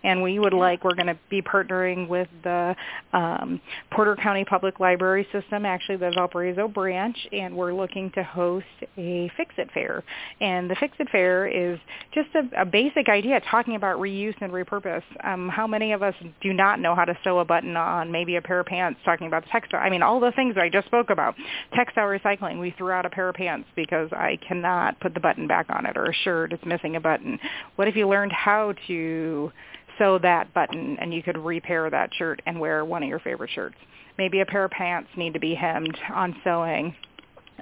And 0.05 0.21
we 0.21 0.39
would 0.39 0.53
like 0.53 0.83
we're 0.83 0.95
going 0.95 1.07
to 1.07 1.17
be 1.29 1.41
partnering 1.41 2.07
with 2.09 2.27
the 2.43 2.75
um, 3.13 3.61
Porter 3.91 4.15
County 4.17 4.43
Public 4.45 4.79
Library 4.79 5.27
System, 5.31 5.65
actually 5.65 5.97
the 5.97 6.11
Valparaiso 6.15 6.67
branch, 6.67 7.17
and 7.31 7.55
we're 7.55 7.73
looking 7.73 8.11
to 8.11 8.23
host 8.23 8.65
a 8.97 9.29
Fix 9.37 9.53
It 9.57 9.69
fair. 9.73 10.03
And 10.41 10.69
the 10.73 10.79
Fix 10.79 10.95
It 10.99 11.07
fair 11.11 11.45
is 11.45 11.77
just 12.15 12.29
a, 12.33 12.61
a 12.61 12.65
basic 12.65 13.07
idea 13.07 13.39
talking 13.51 13.75
about 13.75 13.99
reuse 13.99 14.33
and 14.41 14.51
repurpose. 14.51 15.03
Um, 15.23 15.47
how 15.47 15.67
many 15.67 15.91
of 15.91 16.01
us 16.01 16.15
do 16.41 16.51
not 16.51 16.79
know 16.79 16.95
how 16.95 17.05
to 17.05 17.15
sew 17.23 17.37
a 17.39 17.45
button 17.45 17.77
on 17.77 18.11
maybe 18.11 18.37
a 18.37 18.41
pair 18.41 18.59
of 18.59 18.65
pants? 18.65 18.99
Talking 19.05 19.27
about 19.27 19.45
textile, 19.51 19.79
I 19.79 19.91
mean 19.91 20.01
all 20.01 20.19
the 20.19 20.31
things 20.31 20.55
I 20.57 20.69
just 20.69 20.87
spoke 20.87 21.11
about. 21.11 21.35
Textile 21.75 22.05
recycling. 22.05 22.59
We 22.59 22.73
threw 22.75 22.91
out 22.91 23.05
a 23.05 23.09
pair 23.11 23.29
of 23.29 23.35
pants 23.35 23.69
because 23.75 24.09
I 24.11 24.39
cannot 24.47 24.99
put 24.99 25.13
the 25.13 25.19
button 25.19 25.47
back 25.47 25.67
on 25.69 25.85
it, 25.85 25.95
or 25.95 26.05
a 26.05 26.13
shirt 26.13 26.53
is 26.53 26.59
missing 26.65 26.95
a 26.95 26.99
button. 26.99 27.37
What 27.75 27.87
if 27.87 27.95
you 27.95 28.07
learned 28.07 28.31
how 28.31 28.73
to 28.87 29.51
sew 29.99 30.17
that 30.23 30.55
button 30.55 30.97
and 30.99 31.13
you 31.13 31.21
could 31.21 31.37
repair 31.37 31.87
that 31.87 32.09
shirt 32.17 32.41
and 32.47 32.59
wear 32.59 32.83
one 32.83 33.03
of 33.03 33.09
your 33.09 33.19
favorite 33.19 33.51
shirts? 33.53 33.75
Maybe 34.17 34.39
a 34.39 34.45
pair 34.45 34.65
of 34.65 34.71
pants 34.71 35.09
need 35.17 35.33
to 35.33 35.39
be 35.39 35.53
hemmed 35.53 35.97
on 36.11 36.35
sewing 36.43 36.95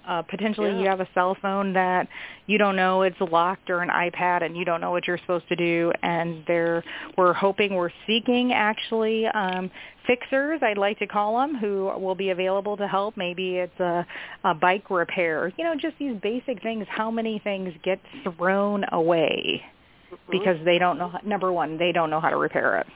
uh, 0.07 0.21
potentially 0.23 0.71
Yeah. 0.71 0.79
you 0.79 0.87
have 0.87 0.99
a 0.99 1.07
cell 1.13 1.35
phone 1.41 1.73
that 1.73 2.07
you 2.47 2.57
don't 2.57 2.75
know 2.75 3.03
it's 3.03 3.19
locked 3.21 3.69
or 3.69 3.81
an 3.81 3.89
iPad 3.89 4.43
and 4.43 4.55
you 4.57 4.65
don't 4.65 4.81
know 4.81 4.91
what 4.91 5.07
you're 5.07 5.17
supposed 5.19 5.47
to 5.49 5.55
do. 5.55 5.91
And 6.03 6.43
they're 6.47 6.83
we're 7.17 7.33
hoping 7.33 7.75
we're 7.75 7.91
seeking 8.07 8.53
actually 8.53 9.27
um 9.27 9.69
fixers 10.07 10.59
I'd 10.63 10.77
like 10.77 10.97
to 10.99 11.07
call 11.07 11.39
them 11.39 11.55
who 11.55 11.91
will 11.99 12.15
be 12.15 12.29
available 12.31 12.75
to 12.77 12.87
help. 12.87 13.15
Maybe 13.17 13.57
it's 13.57 13.79
a, 13.79 14.05
a 14.43 14.53
bike 14.53 14.89
repair. 14.89 15.51
You 15.57 15.63
know 15.63 15.75
just 15.75 15.97
these 15.99 16.15
basic 16.21 16.61
things. 16.61 16.85
How 16.89 17.11
many 17.11 17.39
things 17.43 17.73
get 17.83 17.99
thrown 18.23 18.85
away? 18.91 19.63
Mhm. 20.11 20.17
because 20.29 20.57
they 20.65 20.77
don't 20.77 20.97
know 20.97 21.17
number 21.23 21.53
one 21.53 21.77
they 21.77 21.93
don't 21.93 22.09
know 22.09 22.19
how 22.19 22.29
to 22.29 22.35
repair 22.35 22.77
it 22.79 22.87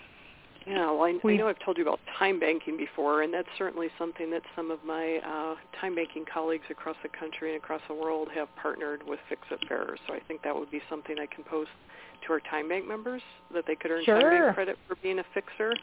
Yeah, 0.67 0.91
well, 0.91 1.03
I, 1.03 1.19
I 1.23 1.35
know 1.37 1.47
I've 1.47 1.59
told 1.63 1.77
you 1.77 1.83
about 1.83 1.99
time 2.17 2.39
banking 2.39 2.75
before, 2.75 3.21
and 3.21 3.31
that's 3.31 3.47
certainly 3.57 3.89
something 3.99 4.31
that 4.31 4.41
some 4.55 4.71
of 4.71 4.79
my 4.83 5.19
uh, 5.23 5.55
time 5.79 5.95
banking 5.95 6.25
colleagues 6.31 6.65
across 6.71 6.95
the 7.03 7.09
country 7.09 7.53
and 7.53 7.63
across 7.63 7.81
the 7.87 7.93
world 7.93 8.29
have 8.33 8.47
partnered 8.59 9.01
with 9.07 9.19
Fix 9.29 9.41
It 9.51 9.59
Fairs. 9.67 9.99
So 10.07 10.13
I 10.15 10.19
think 10.27 10.41
that 10.41 10.55
would 10.55 10.71
be 10.71 10.81
something 10.89 11.17
I 11.19 11.27
can 11.27 11.43
post 11.43 11.69
to 12.25 12.33
our 12.33 12.39
time 12.39 12.69
bank 12.69 12.87
members 12.87 13.21
that 13.53 13.65
they 13.67 13.75
could 13.75 13.91
earn 13.91 14.05
time 14.05 14.21
bank 14.21 14.55
credit 14.55 14.77
for 14.87 14.95
being 15.03 15.19
a 15.19 15.25
fixer. 15.35 15.73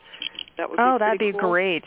That 0.59 0.69
would 0.69 0.81
oh 0.81 0.95
be 0.95 0.99
that'd 0.99 1.19
be 1.19 1.33
cool. 1.33 1.51
great 1.51 1.85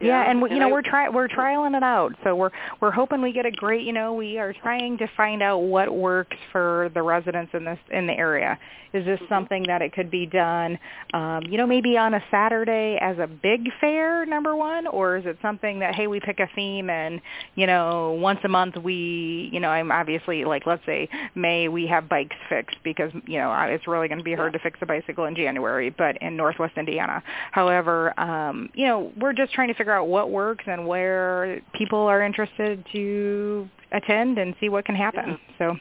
Yeah, 0.00 0.24
Yeah, 0.24 0.30
and, 0.30 0.40
we, 0.42 0.50
you 0.50 0.58
know 0.58 0.68
I- 0.68 0.72
we're 0.72 0.82
try 0.82 1.08
we're 1.08 1.28
trialing 1.28 1.76
it 1.76 1.82
out. 1.82 2.14
So 2.24 2.34
we're 2.34 2.50
we're 2.80 2.90
hoping 2.90 3.20
we 3.22 3.32
get 3.32 3.46
a 3.46 3.50
great. 3.50 3.82
You 3.86 3.92
know, 3.92 4.14
we 4.14 4.38
are 4.38 4.52
trying 4.52 4.96
to 4.98 5.06
find 5.16 5.42
out 5.42 5.58
what 5.58 5.94
works 5.94 6.36
for 6.52 6.90
the 6.94 7.02
residents 7.02 7.52
in 7.54 7.64
this 7.64 7.78
in 7.90 8.06
the 8.06 8.14
area. 8.14 8.58
Is 8.92 9.04
this 9.04 9.20
Mhm. 9.20 9.28
something 9.28 9.62
that 9.68 9.82
it 9.82 9.92
could 9.92 10.10
be 10.10 10.26
done? 10.26 10.76
Um, 11.14 11.44
you 11.44 11.58
know, 11.58 11.66
maybe 11.66 11.96
on 11.96 12.12
a 12.14 12.22
Saturday 12.28 12.98
as 13.00 13.18
a 13.20 13.28
big 13.28 13.70
fair, 13.74 14.26
number 14.26 14.56
one, 14.56 14.88
or 14.88 15.16
is 15.16 15.26
it 15.26 15.38
something 15.40 15.78
that 15.78 15.94
hey, 15.94 16.08
we 16.08 16.18
pick 16.18 16.40
a 16.40 16.48
theme 16.56 16.90
and 16.90 17.20
you 17.54 17.66
know 17.68 18.18
once 18.20 18.40
a 18.42 18.48
month 18.48 18.76
we 18.78 19.48
you 19.52 19.60
know 19.60 19.68
I'm 19.68 19.92
obviously 19.92 20.44
like 20.44 20.66
let's 20.66 20.84
say 20.86 21.08
May 21.36 21.68
we 21.68 21.86
have 21.86 22.08
bikes 22.08 22.36
fixed 22.48 22.82
because 22.82 23.12
you 23.26 23.38
know 23.38 23.52
it's 23.68 23.86
really 23.86 24.08
going 24.08 24.18
to 24.18 24.24
be 24.24 24.34
hard 24.34 24.54
Yeah. 24.54 24.58
to 24.58 24.62
fix 24.62 24.78
a 24.82 24.86
bicycle 24.86 25.26
in 25.26 25.36
January, 25.36 25.90
but 25.90 26.16
in 26.22 26.36
Northwest 26.36 26.76
Indiana. 26.78 27.22
However, 27.52 28.18
um, 28.18 28.70
you 28.74 28.86
know 28.86 29.12
we're 29.18 29.34
just 29.34 29.52
trying 29.52 29.68
to 29.68 29.74
figure 29.74 29.89
out 29.92 30.08
what 30.08 30.30
works 30.30 30.64
and 30.66 30.86
where 30.86 31.60
people 31.74 31.98
are 31.98 32.22
interested 32.22 32.82
to 32.92 33.68
attend 33.92 34.38
and 34.38 34.54
see 34.60 34.68
what 34.68 34.84
can 34.84 34.94
happen. 34.94 35.36
So 35.58 35.76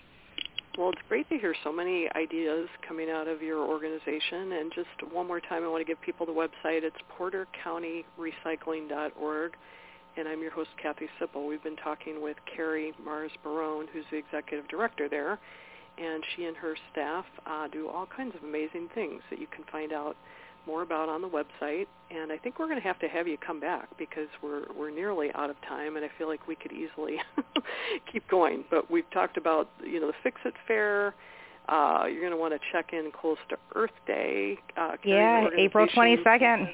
Well, 0.78 0.89
it's 0.89 1.02
great 1.10 1.28
to 1.30 1.38
hear 1.38 1.54
so 1.63 1.72
many 1.74 2.08
ideas 2.15 2.69
coming 2.88 3.10
out 3.10 3.28
of 3.28 3.41
your 3.41 3.60
organization. 3.60 4.54
And 4.54 4.72
just 4.74 4.88
one 5.12 5.28
more 5.28 5.41
time, 5.41 5.63
I 5.63 5.67
want 5.67 5.82
to 5.82 5.86
give 5.86 6.00
people 6.02 6.26
the 6.26 6.32
website. 6.32 6.84
It's 6.84 6.95
portercountyrecycling.org. 7.19 9.52
And 10.17 10.28
I'm 10.28 10.41
your 10.41 10.52
host, 10.52 10.69
Kathy 10.82 11.08
Sipple. 11.19 11.48
We've 11.48 11.63
been 11.63 11.76
talking 11.76 12.22
with 12.22 12.38
Carrie 12.56 12.93
Mars 13.04 13.32
Barone, 13.43 13.88
who's 13.91 14.06
the 14.12 14.17
executive 14.17 14.67
director 14.67 15.10
there. 15.10 15.39
And 15.98 16.24
she 16.36 16.45
and 16.45 16.56
her 16.58 16.76
staff 16.91 17.26
uh, 17.45 17.67
do 17.67 17.89
all 17.89 18.06
kinds 18.06 18.36
of 18.36 18.43
amazing 18.43 18.89
things 18.95 19.22
that 19.30 19.39
you 19.39 19.48
can 19.48 19.65
find 19.72 19.91
out 19.91 20.15
more 20.69 20.84
about 20.84 21.10
on 21.10 21.21
the 21.21 21.27
website. 21.27 21.88
And 22.12 22.32
I 22.32 22.38
think 22.38 22.60
we're 22.60 22.67
going 22.67 22.79
to 22.79 22.88
have 22.88 22.99
to 22.99 23.08
have 23.08 23.27
you 23.27 23.38
come 23.38 23.60
back 23.60 23.89
because 23.97 24.27
we're 24.43 24.65
we're 24.77 24.91
nearly 24.91 25.29
out 25.34 25.49
of 25.49 25.55
time, 25.67 25.95
and 25.95 26.05
I 26.05 26.10
feel 26.17 26.27
like 26.27 26.47
we 26.47 26.55
could 26.55 26.71
easily 26.71 27.17
keep 28.12 28.27
going. 28.29 28.63
But 28.69 28.89
we've 28.91 29.10
talked 29.12 29.38
about 29.38 29.69
you 29.84 29.99
know 29.99 30.08
the 30.08 30.13
Fix 30.23 30.39
It 30.45 30.53
Fair. 30.67 31.15
Uh, 31.67 32.05
you're 32.10 32.21
going 32.21 32.32
to 32.32 32.38
want 32.38 32.53
to 32.53 32.60
check 32.71 32.93
in 32.93 33.12
close 33.12 33.38
to 33.49 33.58
Earth 33.75 33.91
Day. 34.08 34.58
Uh, 34.75 34.93
yeah, 35.03 35.47
April 35.58 35.88
22nd. 35.88 36.67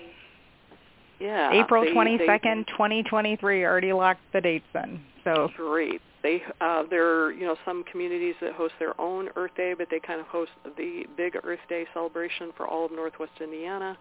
Yeah, 1.20 1.52
April 1.54 1.84
they- 1.86 1.94
twenty 1.94 2.18
they- 2.18 2.26
second, 2.26 2.66
twenty 2.76 3.04
twenty 3.04 3.36
three. 3.38 3.64
Already 3.64 3.94
locked 3.94 4.22
the 4.34 4.42
dates 4.42 4.66
in. 4.76 5.00
So 5.26 5.50
Great. 5.58 6.02
They 6.24 6.42
uh, 6.62 6.84
there 6.90 7.08
are 7.08 7.32
you 7.32 7.46
know 7.46 7.56
some 7.66 7.84
communities 7.92 8.36
that 8.42 8.54
host 8.54 8.74
their 8.80 9.00
own 9.00 9.30
Earth 9.36 9.52
Day, 9.58 9.74
but 9.78 9.88
they 9.92 10.00
kind 10.00 10.20
of 10.20 10.28
host 10.28 10.52
the 10.78 11.04
big 11.18 11.36
Earth 11.44 11.60
Day 11.68 11.86
celebration 11.94 12.52
for 12.56 12.68
all 12.68 12.86
of 12.86 12.92
Northwest 12.92 13.34
Indiana, 13.42 13.98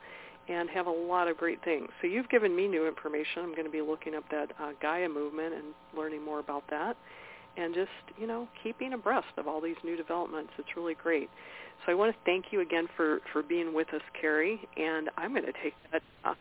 and 0.48 0.70
have 0.70 0.86
a 0.86 0.90
lot 0.90 1.28
of 1.28 1.36
great 1.36 1.62
things. 1.64 1.88
So 2.00 2.06
you've 2.06 2.28
given 2.28 2.54
me 2.54 2.68
new 2.68 2.86
information. 2.86 3.42
I'm 3.42 3.52
going 3.52 3.64
to 3.64 3.70
be 3.70 3.82
looking 3.82 4.14
up 4.14 4.24
that 4.30 4.52
uh, 4.60 4.72
Gaia 4.80 5.08
movement 5.08 5.54
and 5.54 5.64
learning 5.96 6.24
more 6.24 6.38
about 6.40 6.64
that, 6.70 6.96
and 7.56 7.74
just 7.74 7.90
you 8.18 8.26
know 8.26 8.48
keeping 8.62 8.92
abreast 8.92 9.26
of 9.36 9.48
all 9.48 9.60
these 9.60 9.76
new 9.84 9.96
developments. 9.96 10.52
It's 10.58 10.76
really 10.76 10.94
great. 10.94 11.30
So 11.84 11.92
I 11.92 11.94
want 11.94 12.14
to 12.14 12.18
thank 12.24 12.46
you 12.52 12.60
again 12.60 12.86
for 12.96 13.20
for 13.32 13.42
being 13.42 13.74
with 13.74 13.92
us, 13.92 14.02
Carrie, 14.18 14.60
and 14.76 15.10
I'm 15.16 15.32
going 15.32 15.44
to 15.44 15.52
take 15.62 15.74
that. 15.92 16.02
Uh, 16.24 16.34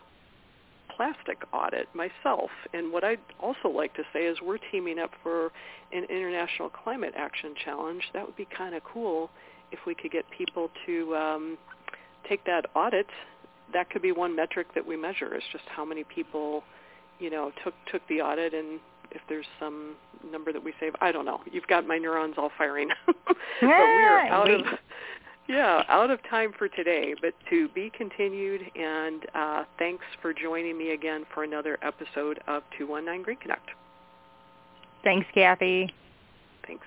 plastic 0.96 1.44
audit 1.54 1.88
myself. 1.94 2.50
And 2.74 2.92
what 2.92 3.04
I'd 3.04 3.20
also 3.40 3.70
like 3.70 3.94
to 3.96 4.04
say 4.14 4.26
is 4.26 4.38
we're 4.42 4.60
teaming 4.72 5.00
up 5.00 5.12
for 5.22 5.52
an 5.92 6.04
International 6.06 6.70
Climate 6.70 7.14
Action 7.16 7.54
Challenge. 7.64 8.04
That 8.14 8.26
would 8.26 8.36
be 8.36 8.48
kind 8.56 8.76
of 8.76 8.84
cool 8.84 9.30
if 9.72 9.80
we 9.88 9.96
could 9.96 10.12
get 10.12 10.26
people 10.36 10.70
to 10.86 11.16
um, 11.16 11.58
take 12.28 12.44
that 12.46 12.66
audit. 12.76 13.08
That 13.74 13.90
could 13.90 14.02
be 14.02 14.12
one 14.12 14.36
metric 14.36 14.68
that 14.76 14.86
we 14.86 14.96
measure 14.96 15.36
is 15.36 15.44
just 15.52 15.64
how 15.68 15.84
many 15.84 16.04
people, 16.04 16.64
you 17.20 17.30
know, 17.30 17.52
took 17.64 17.74
took 17.92 18.08
the 18.08 18.22
audit 18.22 18.54
and 18.54 18.80
if 19.12 19.22
there's 19.30 19.46
some 19.60 19.96
number 20.32 20.52
that 20.54 20.64
we 20.64 20.74
save. 20.80 20.94
I 21.02 21.12
don't 21.12 21.26
know. 21.26 21.42
You've 21.52 21.68
got 21.68 21.88
my 21.88 21.98
neurons 21.98 22.36
all 22.38 22.52
firing. 22.58 22.90
but 23.06 23.36
we 23.62 23.68
are 23.68 24.28
out 24.28 24.50
of 24.50 24.62
yeah, 25.48 25.84
out 25.90 26.10
of 26.10 26.20
time 26.30 26.54
for 26.58 26.68
today, 26.70 27.16
but 27.22 27.34
to 27.50 27.68
be 27.70 27.92
continued. 27.96 28.62
And 28.76 29.26
uh, 29.36 29.64
thanks 29.78 30.06
for 30.22 30.34
joining 30.34 30.78
me 30.78 30.92
again 30.92 31.26
for 31.34 31.44
another 31.44 31.78
episode 31.82 32.40
of 32.48 32.64
219 32.78 33.24
Green 33.24 33.38
Connect. 33.38 33.70
Thanks, 35.04 35.28
Kathy. 35.34 35.94
Thanks. 36.66 36.86